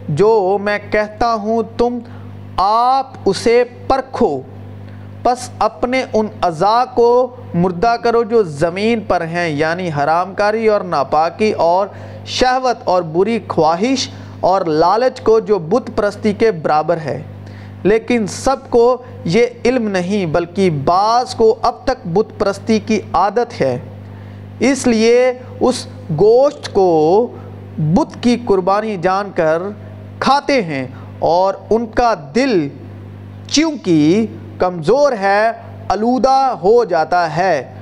جو 0.08 0.58
میں 0.62 0.78
کہتا 0.90 1.34
ہوں، 1.34 1.62
تم 1.76 1.98
آپ 2.56 3.06
اسے 3.24 3.64
پرکھو۔ 3.88 4.40
پس 5.22 5.50
اپنے 5.58 6.04
ان 6.12 6.26
اعضاء 6.42 6.84
کو 6.94 7.36
مردہ 7.54 7.96
کرو 8.02 8.22
جو 8.22 8.42
زمین 8.42 9.00
پر 9.00 9.20
ہیں 9.20 9.48
یعنی 9.48 9.90
حرام 9.98 10.34
کاری 10.34 10.68
اور 10.68 10.80
ناپاکی 10.80 11.52
اور 11.52 11.86
شہوت 12.26 12.76
اور 12.84 13.02
بری 13.02 13.38
خواہش 13.48 14.08
اور 14.40 14.62
لالچ 14.62 15.20
کو 15.20 15.40
جو 15.40 15.58
بت 15.58 15.90
پرستی 15.96 16.32
کے 16.32 16.50
برابر 16.50 16.96
ہے۔ 16.96 17.22
لیکن 17.82 18.26
سب 18.26 18.56
کو 18.70 19.02
یہ 19.24 19.46
علم 19.64 19.88
نہیں 19.88 20.26
بلکہ 20.26 20.70
بعض 20.70 21.34
کو 21.34 21.58
اب 21.62 21.84
تک 21.84 22.06
بت 22.06 22.38
پرستی 22.38 22.78
کی 22.78 23.00
عادت 23.12 23.60
ہے۔ 23.60 23.78
اس 24.58 24.86
لیے 24.86 25.32
اس 25.60 25.86
گوشت 26.10 26.72
کو 26.72 27.26
بت 27.78 28.22
کی 28.22 28.36
قربانی 28.44 28.96
جان 28.96 29.30
کر 29.34 29.62
کھاتے 30.18 30.62
ہیں 30.62 30.86
اور 31.18 31.54
ان 31.70 31.86
کا 31.86 32.14
دل 32.34 32.68
چونکہ 33.50 34.26
کمزور 34.58 35.12
ہے، 35.12 35.50
آلودہ 35.88 36.54
ہو 36.62 36.84
جاتا 36.84 37.36
ہے۔ 37.36 37.74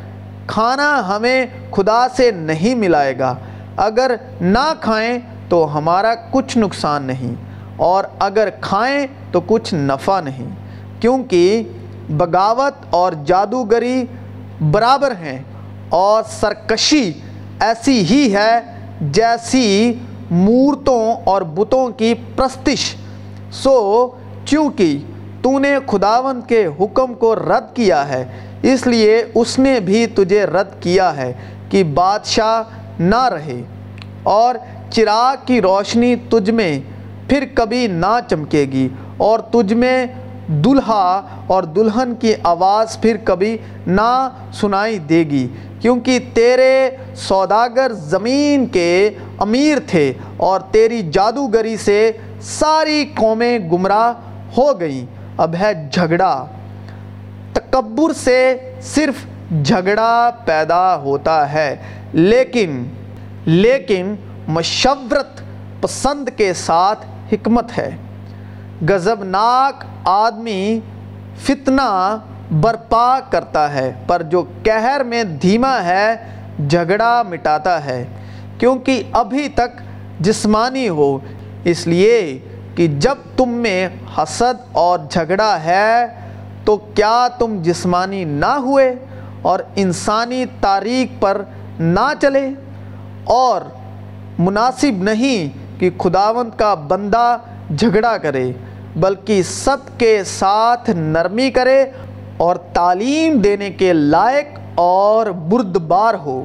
کھانا 0.47 1.03
ہمیں 1.09 1.47
خدا 1.71 2.07
سے 2.09 2.31
نہیں 2.31 2.75
ملائے 2.75 3.19
گا۔ 3.19 3.35
اگر 3.77 4.15
نہ 4.41 4.73
کھائیں 4.81 5.19
تو 5.49 5.79
ہمارا 5.79 6.15
کچھ 6.31 6.59
نقصان 6.59 7.03
نہیں۔ 7.03 7.46
اور 7.77 8.05
اگر 8.19 8.49
کھائیں 8.61 9.07
تو 9.33 9.41
کچھ 9.47 9.75
نفع 9.75 10.21
نہیں، 10.21 10.49
کیونکہ 11.01 11.63
بغاوت 12.09 12.85
اور 12.91 13.13
جادوگری 13.25 14.05
برابر 14.71 15.11
ہیں 15.11 15.43
اور 15.89 16.23
سرکشی 16.29 17.13
ایسی 17.61 18.01
ہی 18.01 18.35
ہے 18.35 18.61
جیسی 19.01 19.95
مورتوں 20.31 21.13
اور 21.25 21.43
بتوں 21.43 21.89
کی 21.91 22.15
پرستش۔ 22.37 22.95
سو 23.51 24.11
چونکہ 24.45 24.99
تو 25.43 25.59
نے 25.59 25.77
خداون 25.87 26.41
کے 26.41 26.67
حکم 26.81 27.15
کو 27.15 27.35
رد 27.35 27.77
کیا 27.77 28.09
ہے، 28.09 28.25
اس 28.63 28.87
لیے 28.87 29.25
اس 29.35 29.59
نے 29.59 29.81
بھی 29.81 30.07
تجھے 30.07 30.45
رد 30.45 30.69
کیا 30.81 31.17
ہے 31.17 31.33
کہ 31.71 31.85
بادشاہ 31.85 32.63
نہ 32.99 33.29
رہے۔ 33.29 33.63
اور 34.23 34.55
چراغ 34.91 35.35
کی 35.47 35.61
روشنی 35.61 36.17
تجھ 36.17 36.51
میں 36.51 36.81
پھر 37.29 37.45
کبھی 37.55 37.87
نہ 37.87 38.19
چمکے 38.31 38.65
گی 38.73 38.89
اور 39.17 39.39
تجھ 39.53 39.75
میں 39.75 40.07
دلہا 40.65 41.21
اور 41.47 41.63
دلہن 41.77 42.15
کی 42.15 42.33
آواز 42.43 43.01
پھر 43.01 43.17
کبھی 43.25 43.57
نہ 43.87 44.29
سنائی 44.53 44.99
دے 44.99 45.23
گی، 45.31 45.47
کیونکہ 45.81 46.19
تیرے 46.35 46.91
سوداگر 47.17 47.93
زمین 47.93 48.67
کے 48.67 49.11
امیر 49.39 49.79
تھے 49.87 50.13
اور 50.37 50.61
تیری 50.71 51.01
جادوگری 51.13 51.77
سے 51.77 52.11
ساری 52.41 53.05
قومیں 53.15 53.59
گمراہ 53.73 54.13
ہو 54.59 54.69
گئیں۔ 54.81 55.05
اب 55.37 55.55
ہے 55.55 55.73
جھگڑا۔ 55.93 56.45
تکبر 57.53 58.13
سے 58.13 58.39
صرف 58.83 59.25
جھگڑا 59.65 60.31
پیدا 60.45 60.97
ہوتا 60.97 61.53
ہے، 61.53 61.77
لیکن 62.13 62.83
لیکن 63.47 64.15
مشورت 64.49 65.41
پسند 65.81 66.29
کے 66.37 66.53
ساتھ 66.55 67.05
حکمت 67.33 67.79
ہے۔ 67.79 67.97
غضبناک 68.89 69.85
آدمی 70.05 70.81
فتنہ 71.37 72.17
برپا 72.61 73.21
کرتا 73.31 73.75
ہے، 73.75 73.93
پر 74.07 74.23
جو 74.23 74.45
قہر 74.65 75.01
میں 75.05 75.25
دھیما 75.25 75.85
ہے، 75.85 76.17
جھگڑا 76.69 77.23
مٹاتا 77.29 77.85
ہے۔ 77.85 78.05
کیونکہ 78.59 79.03
ابھی 79.13 79.49
تک 79.49 79.83
جسمانی 80.21 80.89
ہو، 80.89 81.19
اس 81.65 81.87
لیے 81.87 82.39
کہ 82.75 82.87
جب 82.87 83.15
تم 83.37 83.49
میں 83.49 83.89
حسد 84.19 84.63
اور 84.73 84.99
جھگڑا 85.11 85.59
ہے، 85.65 86.07
تو 86.65 86.77
کیا 86.77 87.29
تم 87.39 87.63
جسمانی 87.63 88.25
نہ 88.25 88.53
ہوئے 88.57 88.95
اور 89.43 89.59
انسانی 89.77 90.45
تاریخ 90.61 91.21
پر 91.21 91.43
نہ 91.79 92.13
چلے؟ 92.21 92.51
اور 93.25 93.61
مناسب 94.39 95.03
نہیں 95.03 95.66
کہ 95.79 95.91
خداوند 95.99 96.59
کا 96.59 96.75
بندہ 96.75 97.39
جھگڑا 97.79 98.17
کرے، 98.17 98.53
بلکہ 98.97 99.43
سب 99.43 99.77
کے 99.99 100.25
ساتھ 100.25 100.91
نرمی 100.91 101.51
کرے 101.51 101.85
اور 102.37 102.57
تعلیم 102.57 103.39
دینے 103.39 103.71
کے 103.71 103.93
لائق 103.93 104.59
اور 104.75 105.27
بردبار 105.27 106.15
ہو۔ 106.15 106.45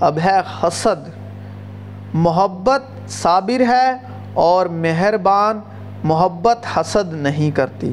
اب 0.00 0.18
ہے 0.24 0.40
حسد۔ 0.62 1.08
محبت 2.14 3.10
صابر 3.10 3.60
ہے 3.60 3.92
اور 4.34 4.66
مہربان، 4.66 5.60
محبت 6.04 6.58
حسد 6.76 7.12
نہیں 7.12 7.50
کرتی۔ 7.50 7.92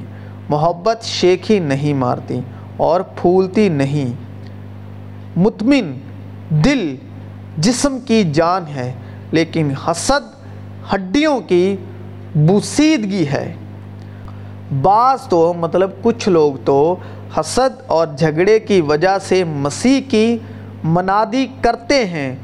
محبت 0.50 1.03
شیخی 1.03 1.60
نہیں 1.60 1.93
مارتی 1.93 2.41
اور 2.77 3.01
پھولتی 3.01 3.69
نہیں۔ 3.69 4.13
مطمئن 5.36 6.00
دل 6.50 6.95
جسم 7.57 8.00
کی 8.00 8.24
جان 8.33 8.63
ہے، 8.67 8.93
لیکن 9.31 9.72
حسد 9.72 10.32
ہڈیوں 10.93 11.39
کی 11.39 11.75
بوسیدگی 12.35 13.27
ہے۔ 13.27 13.53
بعض 14.81 15.27
تو 15.27 15.53
مطلب 15.53 15.91
کچھ 16.01 16.29
لوگ 16.29 16.53
تو 16.65 16.95
حسد 17.39 17.81
اور 17.87 18.07
جھگڑے 18.17 18.59
کی 18.59 18.81
وجہ 18.81 19.17
سے 19.21 19.43
مسیح 19.43 20.01
کی 20.09 20.37
منادی 20.83 21.47
کرتے 21.61 22.05
ہیں 22.05 22.35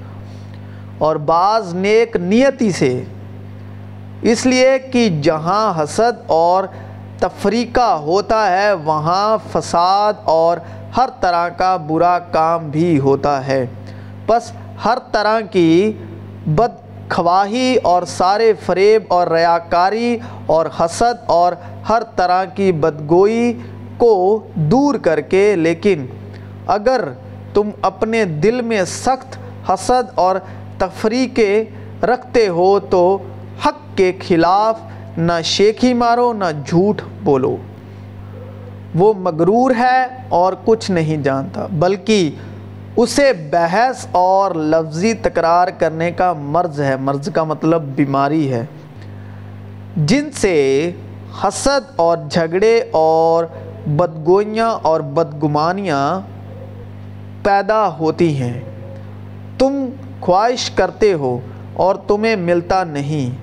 اور 0.98 1.16
بعض 1.16 1.76
نیک 1.76 2.16
نیتی 2.16 2.72
سے۔ 2.72 3.04
اس 4.22 4.46
لیے 4.46 4.80
کہ 4.80 5.22
جہاں 5.22 5.84
حسد 5.84 6.22
اور 6.28 6.64
تفریقہ 7.20 7.92
ہوتا 7.92 8.52
ہے، 8.58 8.74
وہاں 8.74 9.38
فساد 9.52 10.14
اور 10.24 10.58
ہر 10.98 11.10
طرح 11.20 11.50
کا 11.50 11.78
برا 11.78 12.20
کام 12.20 12.70
بھی 12.70 13.00
ہوتا 13.00 13.48
ہے۔ 13.48 13.66
بس 14.28 14.52
ہر 14.86 14.98
طرح 15.12 15.40
کی 15.40 15.92
بد 16.48 16.89
خواہی 17.10 17.76
اور 17.84 18.04
سارے 18.08 18.52
فریب 18.66 19.04
اور 19.08 19.28
ریاکاری 19.28 20.18
اور 20.46 20.66
حسد 20.80 21.24
اور 21.26 21.54
ہر 21.90 22.04
طرح 22.16 22.44
کی 22.56 22.72
بدگوئی 22.72 23.54
کو 23.98 24.14
دور 24.56 24.96
کر 25.04 25.22
کے، 25.22 25.56
لیکن 25.56 26.06
اگر 26.68 27.02
تم 27.54 27.70
اپنے 27.82 28.24
دل 28.44 28.62
میں 28.62 28.84
سخت 28.88 29.38
حسد 29.70 30.12
اور 30.16 30.36
تفریقے 30.78 31.64
رکھتے 32.04 32.48
ہو 32.48 32.80
تو 32.90 33.18
حق 33.66 33.80
کے 33.96 34.12
خلاف 34.28 34.80
نہ 35.18 35.42
شیخی 35.44 35.94
مارو، 35.94 36.32
نہ 36.34 36.46
جھوٹ 36.66 37.02
بولو۔ 37.24 37.56
وہ 38.96 39.14
مغرور 39.20 39.72
ہے 39.78 40.06
اور 40.30 40.54
کچھ 40.66 40.90
نہیں 40.92 41.24
جانتا، 41.24 41.66
بلکہ 41.80 42.30
اسے 42.96 43.34
بحث 43.34 44.06
اور 44.12 44.52
لفظی 44.56 45.14
تکرار 45.14 45.68
کرنے 45.68 46.12
کا 46.12 46.34
مرض 46.34 46.82
ہے۔ 46.82 46.96
مرض 46.96 47.30
کا 47.34 47.44
مطلب 47.44 47.82
بیماری 47.82 48.54
ہے۔ 48.54 48.66
جن 49.96 50.32
سے 50.32 50.92
حسد 51.44 51.92
اور 51.96 52.18
جھگڑے 52.32 52.84
اور 52.92 53.46
بدگوئیاں 53.88 54.72
اور 54.82 55.00
بدگمانیاں 55.00 56.20
پیدا 57.44 57.98
ہوتی 58.00 58.42
ہیں۔ 58.42 58.62
تم 59.60 59.86
خواہش 60.20 60.70
کرتے 60.70 61.14
ہو 61.14 61.40
اور 61.74 61.96
تمہیں 61.96 62.36
ملتا 62.36 62.84
نہیں۔ 62.84 63.36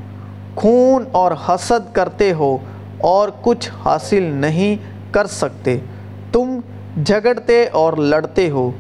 خون 0.57 1.05
اور 1.13 1.33
حسد 1.49 1.95
کرتے 1.95 2.33
ہو 2.33 2.59
اور 3.01 3.29
کچھ 3.41 3.71
حاصل 3.85 4.23
نہیں 4.23 4.77
کر 5.15 5.27
سکتے۔ 5.27 5.79
تم 6.33 6.61
جھگڑتے 7.05 7.67
اور 7.73 7.93
لڑتے 7.93 8.51
ہو۔ 8.51 8.71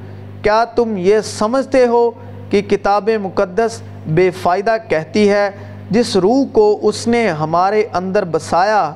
کیا 0.46 0.64
تم 0.64 0.96
یہ 0.96 1.20
سمجھتے 1.20 1.86
ہو 1.86 2.10
کہ 2.50 2.62
کتاب 2.62 3.10
مقدس 3.22 3.82
بے 4.06 4.30
فائدہ 4.30 4.76
کہتی 4.88 5.30
ہے 5.30 5.50
جس 5.90 6.16
روح 6.16 6.44
کو 6.52 6.78
اس 6.82 7.06
نے 7.06 7.28
ہمارے 7.28 7.84
اندر 7.92 8.24
بسایا 8.24 8.92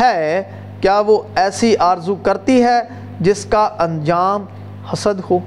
ہے؟ 0.00 0.42
کیا 0.80 1.02
وہ 1.06 1.22
ایسی 1.36 1.76
آرزو 1.78 2.14
کرتی 2.14 2.64
ہے 2.64 2.80
جس 3.20 3.44
کا 3.44 3.70
انجام 3.78 4.44
حسد 4.92 5.20
ہو؟ 5.30 5.38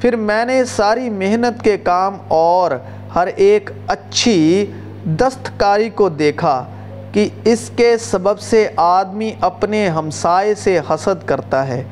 پھر 0.00 0.16
میں 0.16 0.44
نے 0.44 0.64
ساری 0.64 1.10
محنت 1.10 1.62
کے 1.62 1.78
کام 1.78 2.16
اور 2.28 2.70
ہر 3.14 3.26
ایک 3.26 3.70
اچھی 3.86 4.66
دستکاری 5.04 5.90
کو 5.90 6.08
دیکھا 6.08 6.64
کہ 7.12 7.28
اس 7.44 7.70
کے 7.76 7.98
سبب 7.98 8.40
سے 8.40 8.68
آدمی 8.76 9.32
اپنے 9.40 9.88
ہمسائے 9.88 10.54
سے 10.54 10.78
حسد 10.90 11.28
کرتا 11.28 11.68
ہے۔ 11.68 11.84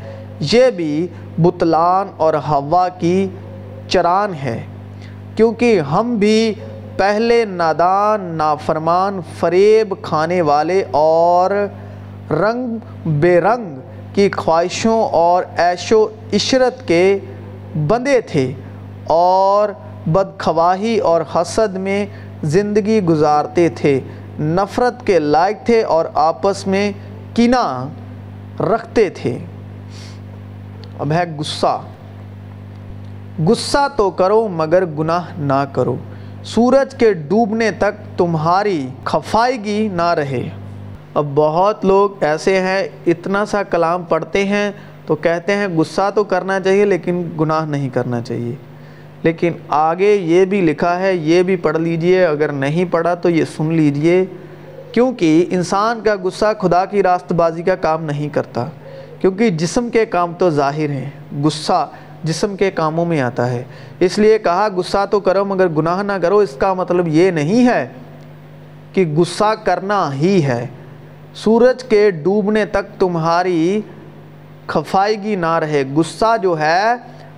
یہ 0.51 0.71
بھی 0.71 1.07
بطلان 1.39 2.09
اور 2.17 2.35
ہوا 2.49 2.89
کی 2.89 3.29
چران 3.89 4.35
ہے، 4.35 4.61
کیونکہ 5.37 5.81
ہم 5.81 6.15
بھی 6.17 6.55
پہلے 6.97 7.45
نادان، 7.45 8.25
نافرمان، 8.37 9.21
فریب 9.39 9.95
کھانے 10.03 10.41
والے 10.43 10.83
اور 10.91 11.51
رنگ 12.31 12.77
بے 13.07 13.41
رنگ 13.41 13.79
کی 14.15 14.29
خواہشوں 14.37 15.01
اور 15.13 15.45
عیش 15.59 15.93
و 15.93 16.07
عشرت 16.33 16.87
کے 16.89 17.19
بندے 17.89 18.21
تھے 18.21 18.53
اور 19.07 19.69
بدخواہی 20.07 20.99
اور 20.99 21.21
حسد 21.35 21.77
میں 21.77 22.05
زندگی 22.43 23.01
گزارتے 23.01 23.69
تھے۔ 23.69 23.99
نفرت 24.41 25.07
کے 25.07 25.19
لائق 25.19 25.67
تھے 25.67 25.83
اور 25.83 26.05
آپس 26.15 26.67
میں 26.67 26.93
کینہ 27.35 27.89
رکھتے 28.61 29.09
تھے۔ 29.11 29.39
اب 30.99 31.13
ہے 31.13 31.25
غصہ۔ 31.39 31.81
غصہ 33.47 33.89
تو 33.97 34.11
کرو 34.11 34.49
مگر 34.49 34.85
گناہ 34.85 35.25
نہ 35.39 35.65
کرو۔ 35.73 35.97
سورج 36.45 36.95
کے 36.95 37.13
ڈوبنے 37.13 37.71
تک 37.71 38.19
تمہاری 38.19 38.89
خفائیگی 39.05 39.89
نہ 39.93 40.15
رہے۔ 40.15 40.49
اب 41.15 41.27
بہت 41.35 41.85
لوگ 41.85 42.11
ایسے 42.25 42.61
ہیں، 42.61 42.89
اتنا 43.07 43.47
سا 43.47 43.63
کلام 43.63 44.03
پڑھتے 44.03 44.45
ہیں 44.45 44.71
تو 45.07 45.15
کہتے 45.15 45.57
ہیں 45.57 45.69
غصہ 45.69 46.11
تو 46.15 46.25
کرنا 46.25 46.61
چاہیے 46.61 46.85
لیکن 46.85 47.29
گناہ 47.41 47.65
نہیں 47.67 47.89
کرنا 47.89 48.21
چاہیے۔ 48.21 48.55
لیکن 49.23 49.53
آگے 49.69 50.15
یہ 50.15 50.45
بھی 50.45 50.61
لکھا 50.61 50.99
ہے، 50.99 51.15
یہ 51.15 51.43
بھی 51.43 51.57
پڑھ 51.57 51.79
لیجیے، 51.79 52.25
اگر 52.25 52.53
نہیں 52.53 52.85
پڑھا 52.91 53.15
تو 53.15 53.31
یہ 53.31 53.45
سن 53.57 53.73
لیجیے۔ 53.73 54.25
کیونکہ 54.93 55.47
انسان 55.51 56.01
کا 56.05 56.15
غصہ 56.23 56.45
خدا 56.61 56.85
کی 56.85 57.03
راست 57.03 57.33
بازی 57.33 57.63
کا 57.63 57.75
کام 57.75 58.05
نہیں 58.05 58.29
کرتا۔ 58.29 58.67
کیونکہ 59.23 59.51
جسم 59.51 59.89
کے 59.89 60.07
کام 60.07 60.33
تو 60.39 60.51
ظاہر 60.51 60.91
ہیں، 60.91 61.11
غصہ 61.45 61.89
جسم 62.25 62.57
کے 62.57 62.71
کاموں 62.71 63.05
میں 63.05 63.21
آتا 63.21 63.51
ہے۔ 63.51 63.65
اس 64.01 64.19
لیے 64.19 64.39
کہا، 64.39 64.69
غصہ 64.77 65.07
تو 65.11 65.21
کرو 65.21 65.45
مگر 65.45 65.69
گناہ 65.69 66.03
نہ 66.03 66.13
کرو۔ 66.23 66.39
اس 66.39 66.57
کا 66.59 66.75
مطلب 66.75 67.09
یہ 67.09 67.31
نہیں 67.31 67.67
ہے 67.67 67.89
کہ 68.93 69.15
غصہ 69.17 69.55
کرنا 69.65 70.15
ہی 70.15 70.45
ہے۔ 70.45 70.67
سورج 71.35 71.85
کے 71.85 72.11
ڈوبنے 72.11 72.67
تک 72.67 73.01
تمہاری 73.01 73.81
خفائیگی 74.67 75.35
نہ 75.35 75.55
رہے۔ 75.55 75.85
غصہ 75.97 76.37
جو 76.43 76.59
ہے، 76.59 76.95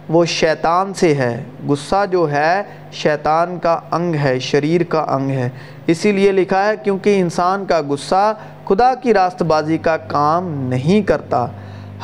وہ 0.08 0.24
شیطان 0.24 0.94
سے 0.94 1.14
ہے۔ 1.14 1.42
غصہ 1.68 2.04
جو 2.10 2.30
ہے، 2.30 2.62
شیطان 2.92 3.58
کا 3.58 3.80
انگ 3.90 4.14
ہے، 4.14 4.38
شریر 4.38 4.82
کا 4.82 5.00
انگ 5.00 5.30
ہے۔ 5.30 5.48
اسی 5.86 6.12
لیے 6.12 6.32
لکھا 6.32 6.66
ہے، 6.66 6.76
کیونکہ 6.76 7.20
انسان 7.20 7.64
کا 7.64 7.80
غصہ 7.88 8.34
خدا 8.64 8.94
کی 8.94 9.14
راست 9.14 9.42
بازی 9.42 9.78
کا 9.78 9.96
کام 9.96 10.48
نہیں 10.48 11.02
کرتا۔ 11.02 11.46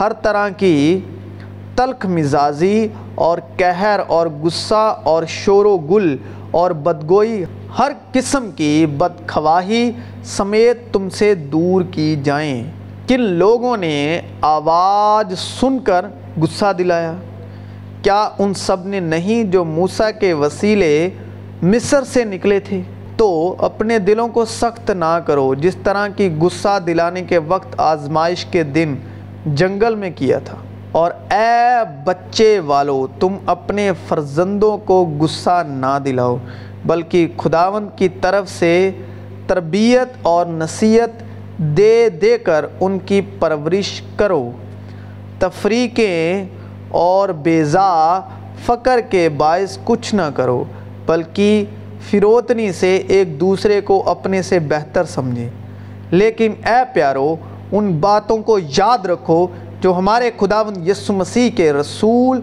ہر 0.00 0.12
طرح 0.12 0.48
کی 0.48 1.00
تلخ 1.76 2.07
مزاجی 2.07 2.88
اور 3.14 3.38
قہر 3.57 4.00
اور 4.07 4.26
غصہ 4.26 5.00
اور 5.03 5.22
شور 5.29 5.64
و 5.64 5.79
گل 5.79 6.16
اور 6.50 6.70
بدگوئی 6.70 7.44
ہر 7.79 7.92
قسم 8.12 8.50
کی 8.57 8.87
بدخواہی 8.87 9.90
سمیت 10.24 10.92
تم 10.92 11.09
سے 11.09 11.35
دور 11.35 11.83
کی 11.90 12.16
جائیں۔ 12.24 12.64
کن 13.09 13.20
لوگوں 13.20 13.76
نے 13.76 14.20
آواز 14.40 15.38
سن 15.38 15.79
کر 15.79 16.07
غصہ 16.42 16.72
دلایا؟ 16.72 17.12
کیا 18.03 18.29
ان 18.38 18.55
سب 18.55 18.87
نے 18.87 19.00
نہیں 19.00 19.44
جو 19.44 19.64
موسیٰ 19.64 20.11
کے 20.20 20.33
وسیلے 20.33 21.11
مصر 21.62 22.05
سے 22.05 22.24
نکلے 22.24 22.61
تھے؟ 22.61 22.81
تو 23.16 23.55
اپنے 23.59 23.98
دلوں 23.98 24.29
کو 24.29 24.44
سخت 24.44 24.90
نہ 24.90 25.18
کرو، 25.26 25.55
جس 25.55 25.76
طرح 25.85 26.09
کی 26.09 26.35
غصہ 26.40 26.79
دلانے 26.87 27.22
کے 27.22 27.38
وقت 27.38 27.74
آزمائش 27.76 28.44
کے 28.44 28.62
دن 28.62 28.94
جنگل 29.46 29.94
میں 29.94 30.11
کیا 30.16 30.38
تھا۔ 30.38 30.57
اور 30.92 31.11
اے 31.31 31.85
بچے 32.05 32.59
والو، 32.59 33.07
تم 33.20 33.37
اپنے 33.46 33.90
فرزندوں 34.09 34.79
کو 34.79 35.14
غصہ 35.20 35.62
نہ 35.66 35.98
دلاؤ، 36.05 36.37
بلکہ 36.85 37.29
خداوند 37.37 37.88
کی 37.96 38.09
طرف 38.09 38.48
سے 38.48 38.90
تربیت 39.46 40.09
اور 40.22 40.46
نصیحت 40.46 41.09
دے 41.59 42.09
دے 42.09 42.38
کر 42.38 42.64
ان 42.81 42.98
کی 42.98 43.20
پرورش 43.38 44.03
کرو۔ 44.16 44.50
تفریقیں 45.38 46.44
اور 46.88 47.29
بیزا 47.29 48.20
فقر 48.66 49.00
کے 49.11 49.29
باعث 49.29 49.79
کچھ 49.85 50.14
نہ 50.14 50.31
کرو، 50.35 50.64
بلکہ 51.07 51.64
فروتنی 52.11 52.72
سے 52.72 52.96
ایک 52.96 53.40
دوسرے 53.40 53.81
کو 53.81 54.11
اپنے 54.11 54.42
سے 54.42 54.59
بہتر 54.59 55.05
سمجھیں۔ 55.05 55.48
لیکن 56.11 56.53
اے 56.66 56.83
پیارو 56.92 57.37
ان 57.72 57.92
باتوں 57.92 58.38
کو 58.38 58.59
یاد 58.59 59.06
رکھو 59.06 59.46
جو 59.80 59.94
ہمارے 59.94 60.30
خداوند 60.37 60.88
یسو 60.88 61.12
مسیح 61.12 61.50
کے 61.50 61.72
رسول 61.72 62.40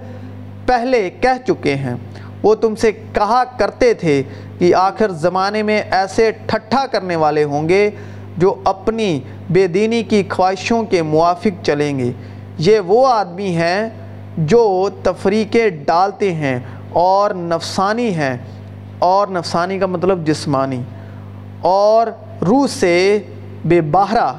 پہلے 0.65 1.09
کہہ 1.09 1.47
چکے 1.47 1.75
ہیں۔ 1.75 1.95
وہ 2.43 2.55
تم 2.55 2.75
سے 2.75 2.91
کہا 2.91 3.43
کرتے 3.57 3.93
تھے 3.93 4.23
کہ 4.59 4.75
آخر 4.75 5.11
زمانے 5.11 5.63
میں 5.63 5.81
ایسے 5.91 6.31
ٹھٹھا 6.31 6.85
کرنے 6.85 7.15
والے 7.15 7.43
ہوں 7.43 7.69
گے 7.69 7.89
جو 8.37 8.55
اپنی 8.63 9.19
بے 9.49 9.67
دینی 9.67 10.03
کی 10.03 10.23
خواہشوں 10.29 10.83
کے 10.83 11.01
موافق 11.01 11.63
چلیں 11.63 11.99
گے۔ 11.99 12.11
یہ 12.57 12.79
وہ 12.79 13.07
آدمی 13.07 13.55
ہیں 13.55 13.89
جو 14.37 14.89
تفریقیں 15.03 15.69
ڈالتے 15.69 16.33
ہیں 16.33 16.59
اور 16.93 17.31
نفسانی 17.33 18.09
ہیں۔ 18.13 18.37
اور 18.99 19.27
نفسانی 19.27 19.79
کا 19.79 19.85
مطلب 19.85 20.27
جسمانی۔ 20.27 20.81
اور 21.61 22.07
روح 22.47 22.67
سے 22.67 23.19
بے 23.65 23.81
باہرہ 23.81 24.33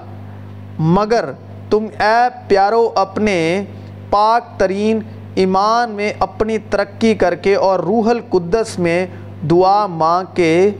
مگر 0.78 1.30
تم 1.70 1.86
اے 2.00 2.28
پیارو 2.48 2.90
اپنے 2.94 3.64
پاک 4.10 4.58
ترین 4.58 5.00
ایمان 5.34 5.90
میں 5.90 6.12
اپنی 6.18 6.58
ترقی 6.70 7.14
کر 7.14 7.34
کے 7.34 7.54
اور 7.54 7.80
روح 7.80 8.10
القدس 8.10 8.78
میں 8.78 9.06
دعا 9.50 9.86
مانگ 9.86 10.34
کے 10.34 10.70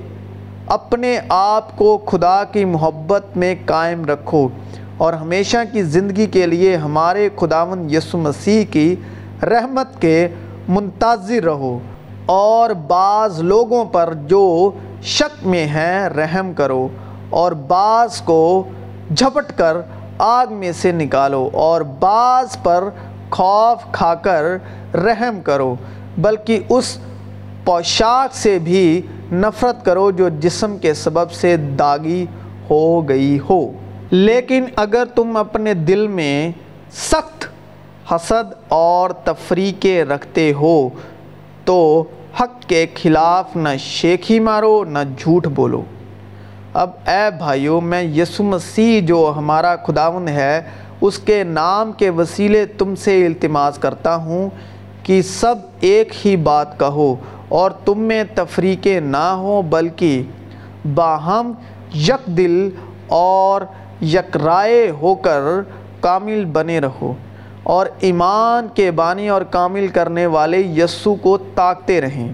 اپنے 0.67 1.19
آپ 1.29 1.77
کو 1.77 1.97
خدا 2.07 2.43
کی 2.45 2.65
محبت 2.65 3.37
میں 3.37 3.55
قائم 3.67 4.05
رکھو 4.05 4.49
اور 4.97 5.13
ہمیشہ 5.13 5.57
کی 5.73 5.83
زندگی 5.83 6.27
کے 6.27 6.47
لیے 6.47 6.77
ہمارے 6.77 7.29
خداون 7.37 7.91
یسو 7.91 8.19
مسیح 8.19 8.65
کی 8.71 8.95
رحمت 9.43 10.01
کے 10.01 10.29
منتظر 10.69 11.45
رہو 11.45 11.79
اور 12.27 12.71
بعض 12.71 13.41
لوگوں 13.41 13.85
پر 13.85 14.13
جو 14.27 14.71
شک 15.03 15.47
میں 15.47 15.65
ہیں 15.67 16.09
رحم 16.09 16.53
کرو 16.53 16.89
اور 17.31 17.53
بعض 17.53 18.21
کو 18.21 18.65
جھپٹ 19.16 19.59
کر 19.59 19.77
آگ 20.18 20.47
میں 20.51 20.73
سے 20.73 20.92
نکالو 20.92 21.51
اور 21.53 21.81
بعض 21.81 22.57
پر 22.62 22.85
خوف 23.31 23.92
کھا 23.92 24.14
کر 24.14 24.42
رحم 24.94 25.40
کرو، 25.40 25.77
بلکہ 26.18 26.61
اس 26.68 26.99
پوشاک 27.64 28.35
سے 28.35 28.59
بھی 28.59 29.03
نفرت 29.33 29.85
کرو 29.85 30.11
جو 30.11 30.29
جسم 30.29 30.79
کے 30.79 30.94
سبب 30.94 31.31
سے 31.31 31.57
داغی 31.57 32.27
ہو 32.71 33.09
گئی 33.09 33.38
ہو۔ 33.51 33.73
لیکن 34.11 34.64
اگر 34.77 35.05
تم 35.14 35.37
اپنے 35.37 35.75
دل 35.75 36.07
میں 36.07 36.53
سخت 36.92 37.44
حسد 38.12 38.53
اور 38.68 39.11
تفریقے 39.11 40.05
رکھتے 40.05 40.53
ہو 40.53 40.88
تو 41.64 42.05
حق 42.40 42.68
کے 42.68 42.87
خلاف 43.03 43.57
نہ 43.57 43.68
شیخی 43.79 44.40
مارو، 44.40 44.85
نہ 44.85 44.99
جھوٹ 45.18 45.47
بولو۔ 45.47 45.83
اب 46.79 46.91
اے 47.07 47.31
بھائیو، 47.38 47.81
میں 47.81 48.03
یسو 48.03 48.43
مسیح 48.45 49.01
جو 49.01 49.33
ہمارا 49.37 49.77
خداون 49.77 50.29
ہے، 50.29 50.61
اس 51.01 51.19
کے 51.19 51.45
نام 51.45 51.93
کے 51.93 52.11
وسیلے 52.11 52.64
تم 52.67 52.95
سے 52.95 53.27
التماس 53.27 53.79
کرتا 53.79 54.14
ہوں 54.17 54.49
کہ 55.03 55.23
سب 55.23 55.55
ایک 55.81 56.27
ہی 56.27 56.37
بات 56.37 56.79
کہو 56.81 57.17
اور 57.49 57.71
تم 57.71 58.01
میں 58.01 58.25
تفریقیں 58.35 59.01
نہ 59.01 59.17
ہوں، 59.17 59.62
بلکہ 59.62 60.23
باہم 60.95 61.53
یک 61.95 62.27
دل 62.27 62.71
اور 63.09 63.62
یک 64.01 64.37
رائے 64.37 64.91
ہو 64.91 65.14
کر 65.14 65.41
کامل 66.01 66.45
بنے 66.45 66.79
رہو 66.81 67.14
اور 67.62 67.87
ایمان 68.01 68.69
کے 68.75 68.91
بانی 68.91 69.29
اور 69.29 69.43
کامل 69.43 69.88
کرنے 69.88 70.27
والے 70.27 70.59
یسو 70.59 71.14
کو 71.14 71.38
طاقتے 71.55 72.01
رہیں۔ 72.01 72.33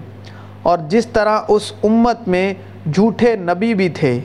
اور 0.61 0.77
جس 0.89 1.07
طرح 1.07 1.39
اس 1.47 1.73
امت 1.83 2.27
میں 2.27 2.53
جھوٹے 2.93 3.35
نبی 3.35 3.73
بھی 3.73 3.89
تھے 3.89 4.19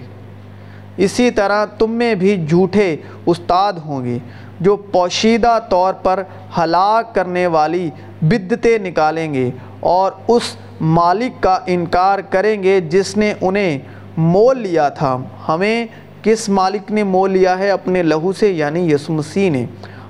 اسی 1.01 1.31
طرح 1.31 1.65
تم 1.65 1.91
میں 1.91 2.15
بھی 2.15 2.47
جھوٹے 2.47 2.97
استاد 3.27 3.73
ہوں 3.73 4.05
گے 4.05 4.19
جو 4.61 4.77
پوشیدہ 4.77 5.59
طور 5.69 5.95
پر 5.95 6.23
ہلاک 6.59 7.15
کرنے 7.15 7.47
والی 7.47 7.91
بدتیں 8.23 8.79
نکالیں 8.79 9.35
گے 9.35 9.51
اور 9.81 10.13
اس 10.29 10.43
مالک 10.81 11.43
کا 11.43 11.59
انکار 11.67 12.19
کریں 12.19 12.63
گے 12.63 12.81
جس 12.81 13.17
نے 13.17 13.35
انہیں 13.41 13.79
مول 14.17 14.59
لیا 14.59 14.89
تھا۔ 14.89 15.19
ہمیں 15.49 15.87
کس 16.23 16.49
مالک 16.49 16.93
نے 16.93 17.03
مول 17.03 17.31
لیا 17.31 17.59
ہے؟ 17.59 17.71
اپنے 17.71 18.03
لہو 18.03 18.33
سے 18.33 18.51
یعنی 18.53 18.93
یسو 18.93 19.13
مسیح 19.13 19.51
نے۔ 19.51 19.67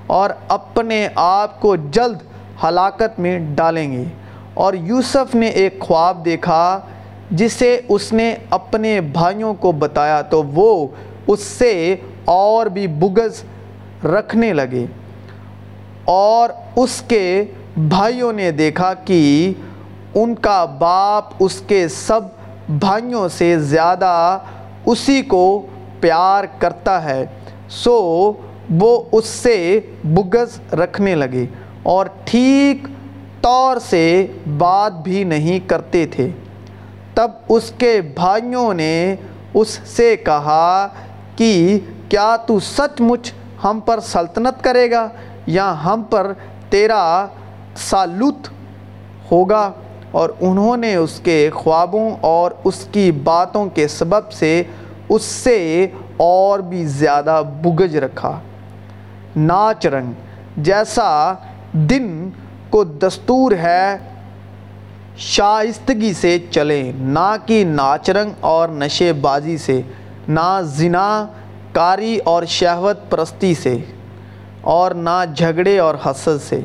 اور 0.06 0.30
اپنے 0.48 1.08
آپ 1.14 1.60
کو 1.60 1.76
جلد 1.76 2.16
ہلاکت 2.64 3.20
میں 3.20 3.40
ڈالیں 3.54 3.92
گے۔ 3.92 4.04
اور 4.54 4.74
یوسف 4.74 5.34
نے 5.34 5.46
ایک 5.46 5.80
خواب 5.80 6.24
دیکھا۔ 6.24 6.80
جسے 7.30 7.80
اس 7.88 8.12
نے 8.12 8.34
اپنے 8.50 9.00
بھائیوں 9.00 9.54
کو 9.54 9.72
بتایا 9.72 10.22
تو 10.22 10.42
وہ 10.42 10.86
اس 11.26 11.40
سے 11.40 11.96
اور 12.24 12.66
بھی 12.66 12.86
بغض 12.86 13.42
رکھنے 14.04 14.52
لگے۔ 14.52 14.86
اور 16.04 16.48
اس 16.76 17.02
کے 17.08 17.44
بھائیوں 17.76 18.32
نے 18.32 18.50
دیکھا 18.50 18.94
کہ 18.94 19.52
ان 20.14 20.34
کا 20.34 20.64
باپ 20.64 21.24
اس 21.38 21.62
کے 21.66 21.88
سب 21.88 22.20
بھائیوں 22.68 23.28
سے 23.28 23.58
زیادہ 23.58 24.38
اسی 24.86 25.22
کو 25.22 25.66
پیار 26.00 26.44
کرتا 26.58 27.04
ہے، 27.04 27.26
سو 27.68 28.32
وہ 28.70 29.02
اس 29.12 29.26
سے 29.26 29.80
بغض 30.04 30.74
رکھنے 30.74 31.14
لگے۔ 31.14 31.46
اور 31.82 32.06
ٹھیک 32.24 32.86
طور 33.40 33.76
سے 33.76 34.26
بات 34.58 34.92
بھی 34.92 35.24
نہیں 35.24 35.68
کرتے 35.68 36.06
تھے۔ 36.06 36.28
تب 37.14 37.30
اس 37.48 37.72
کے 37.78 38.00
بھائیوں 38.14 38.74
نے 38.74 39.16
اس 39.54 39.78
سے 39.84 40.16
کہا 40.16 40.88
کہ 41.36 41.78
کیا 42.08 42.36
تو 42.36 42.60
سچ 42.60 43.00
مچ 43.00 43.32
ہم 43.64 43.80
پر 43.86 44.00
سلطنت 44.00 44.64
کرے 44.64 44.90
گا 44.90 45.08
یا 45.46 45.74
ہم 45.84 46.02
پر 46.10 46.32
تیرا 46.70 47.26
سالوت 47.76 48.48
ہوگا؟ 49.32 49.72
اور 50.10 50.30
انہوں 50.40 50.76
نے 50.76 50.94
اس 50.94 51.20
کے 51.24 51.50
خوابوں 51.54 52.10
اور 52.20 52.50
اس 52.64 52.86
کی 52.92 53.12
باتوں 53.12 53.66
کے 53.66 53.88
سبب 53.88 54.32
سے 54.32 54.62
اس 55.08 55.22
سے 55.22 55.86
اور 56.16 56.58
بھی 56.58 56.84
زیادہ 56.84 57.42
بگج 57.62 57.96
رکھا۔ 57.96 58.40
ناچ 59.36 59.86
رنگ 59.86 60.12
جیسا 60.56 61.32
دن 61.72 62.30
کو 62.70 62.84
دستور 62.84 63.52
ہے 63.52 63.96
شائستگی 65.18 66.12
سے 66.12 66.38
چلیں، 66.50 66.92
نہ 66.96 67.34
کہ 67.46 67.62
ناچ 67.64 68.10
رنگ 68.10 68.30
اور 68.40 68.68
نشے 68.68 69.12
بازی 69.12 69.56
سے، 69.58 69.80
نہ 70.28 70.60
زنا، 70.66 71.26
کاری 71.72 72.16
اور 72.24 72.42
شہوت 72.48 72.98
پرستی 73.10 73.54
سے، 73.54 73.76
اور 74.60 74.90
نہ 74.90 75.24
جھگڑے 75.36 75.78
اور 75.78 75.94
حسد 76.06 76.42
سے۔ 76.48 76.60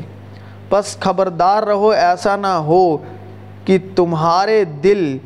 بس 0.69 0.95
خبردار 0.99 1.63
رہو، 1.63 1.89
ایسا 1.89 2.35
نہ 2.35 2.55
ہو 2.67 2.97
کہ 3.65 3.77
تمہارے 3.95 4.63
دل 4.83 5.17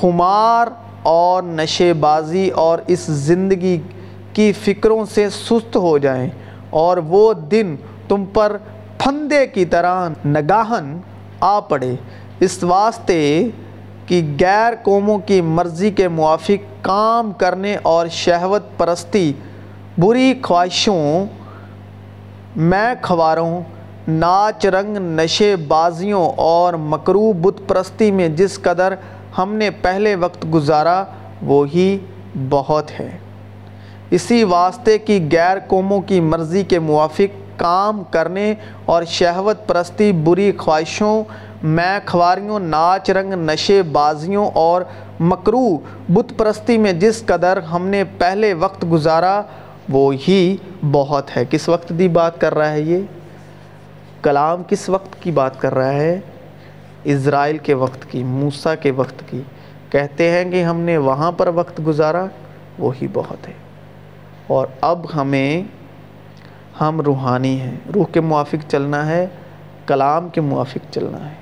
خمار 0.00 0.68
اور 1.02 1.42
نشے 1.42 1.92
بازی 1.92 2.48
اور 2.50 2.78
اس 2.86 3.00
زندگی 3.00 3.78
کی 4.32 4.52
فکروں 4.52 5.04
سے 5.14 5.28
سست 5.30 5.76
ہو 5.76 5.96
جائیں، 5.98 6.28
اور 6.70 6.96
وہ 7.08 7.32
دن 7.50 7.74
تم 8.08 8.24
پر 8.32 8.56
پھندے 8.98 9.46
کی 9.46 9.64
طرح 9.64 10.08
نگاہن۔ 10.26 10.96
آ 11.40 11.60
پڑے۔ 11.60 11.94
اس 12.40 12.64
واسطے 12.64 13.48
کہ 14.06 14.36
غیر 14.40 14.72
قوموں 14.82 15.18
کی 15.18 15.40
مرضی 15.40 15.90
کے 15.90 16.08
موافق 16.08 16.84
کام 16.84 17.32
کرنے 17.32 17.76
اور 17.82 18.06
شہوت 18.06 18.62
پرستی 18.76 19.32
بری 19.98 20.34
خواہشوں 20.42 21.26
میں 22.56 22.94
خواروں 23.02 23.60
ناچ 24.08 24.66
رنگ 24.66 24.96
نشے 24.96 25.56
بازیوں 25.56 26.30
اور 26.36 26.74
مکرو 26.74 27.32
بت 27.32 27.68
پرستی 27.68 28.10
میں 28.10 28.28
جس 28.28 28.62
قدر 28.62 28.94
ہم 29.38 29.54
نے 29.54 29.70
پہلے 29.70 30.14
وقت 30.14 30.46
گزارا، 30.54 31.04
وہی 31.42 31.98
بہت 32.48 33.00
ہے۔ 33.00 33.18
اسی 34.10 34.44
واسطے 34.44 34.98
کی 34.98 35.28
غیر 35.32 35.58
قوموں 35.66 36.00
کی 36.00 36.20
مرضی 36.20 36.62
کے 36.62 36.78
موافق 36.78 37.45
کام 37.56 38.02
کرنے 38.10 38.54
اور 38.84 39.02
شہوت 39.04 39.66
پرستی 39.66 40.12
بری 40.12 40.52
خواہشوں، 40.52 41.24
میں 41.62 42.00
خواریوں 42.06 42.60
ناچ 42.60 43.10
رنگ، 43.10 43.32
نشے 43.32 43.82
بازیوں 43.82 44.50
اور 44.54 44.82
مکرو 45.20 45.78
بت 46.08 46.32
پرستی 46.36 46.78
میں 46.78 46.92
جس 46.92 47.26
قدر 47.26 47.56
ہم 47.56 47.86
نے 47.86 48.04
پہلے 48.18 48.54
وقت 48.54 48.84
گزارا، 48.92 49.42
وہ 49.88 50.12
ہی 50.28 50.56
بہت 50.90 51.36
ہے۔ 51.36 51.44
کس 51.50 51.68
وقت 51.68 51.92
دی 51.98 52.08
بات 52.08 52.40
کر 52.40 52.54
رہا 52.54 52.72
ہے 52.72 52.80
یہ؟ 52.80 53.00
کلام 54.22 54.62
کس 54.68 54.88
وقت 54.88 55.22
کی 55.22 55.30
بات 55.30 55.60
کر 55.60 55.74
رہا 55.74 55.92
ہے؟ 55.92 56.20
اسرائیل 57.04 57.58
کے 57.58 57.74
وقت 57.74 58.10
کی، 58.10 58.22
موسیٰ 58.22 58.74
کے 58.82 58.90
وقت 58.90 59.22
کی۔ 59.30 59.42
کہتے 59.90 60.30
ہیں 60.30 60.50
کہ 60.50 60.62
ہم 60.62 60.80
نے 60.80 60.96
وہاں 60.96 61.32
پر 61.32 61.46
وقت 61.46 61.80
گزارا 61.86 62.26
وہی 62.78 63.06
بہت 63.12 63.48
ہے۔ 63.48 63.52
اور 64.46 64.66
اب 64.80 65.06
ہمیں 65.14 65.62
ہم 66.80 67.00
روحانی 67.00 67.60
ہیں۔ 67.60 67.76
روح 67.94 68.04
کے 68.12 68.20
موافق 68.20 68.70
چلنا 68.70 69.06
ہے، 69.06 69.26
کلام 69.86 70.28
کے 70.28 70.40
موافق 70.40 70.92
چلنا 70.92 71.30
ہے۔ 71.30 71.34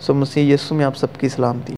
سو 0.00 0.14
مسیح 0.14 0.54
یسو 0.54 0.74
میں 0.74 0.84
آپ 0.84 0.96
سب 0.96 1.06
کی 1.18 1.28
سلامتی۔ 1.28 1.66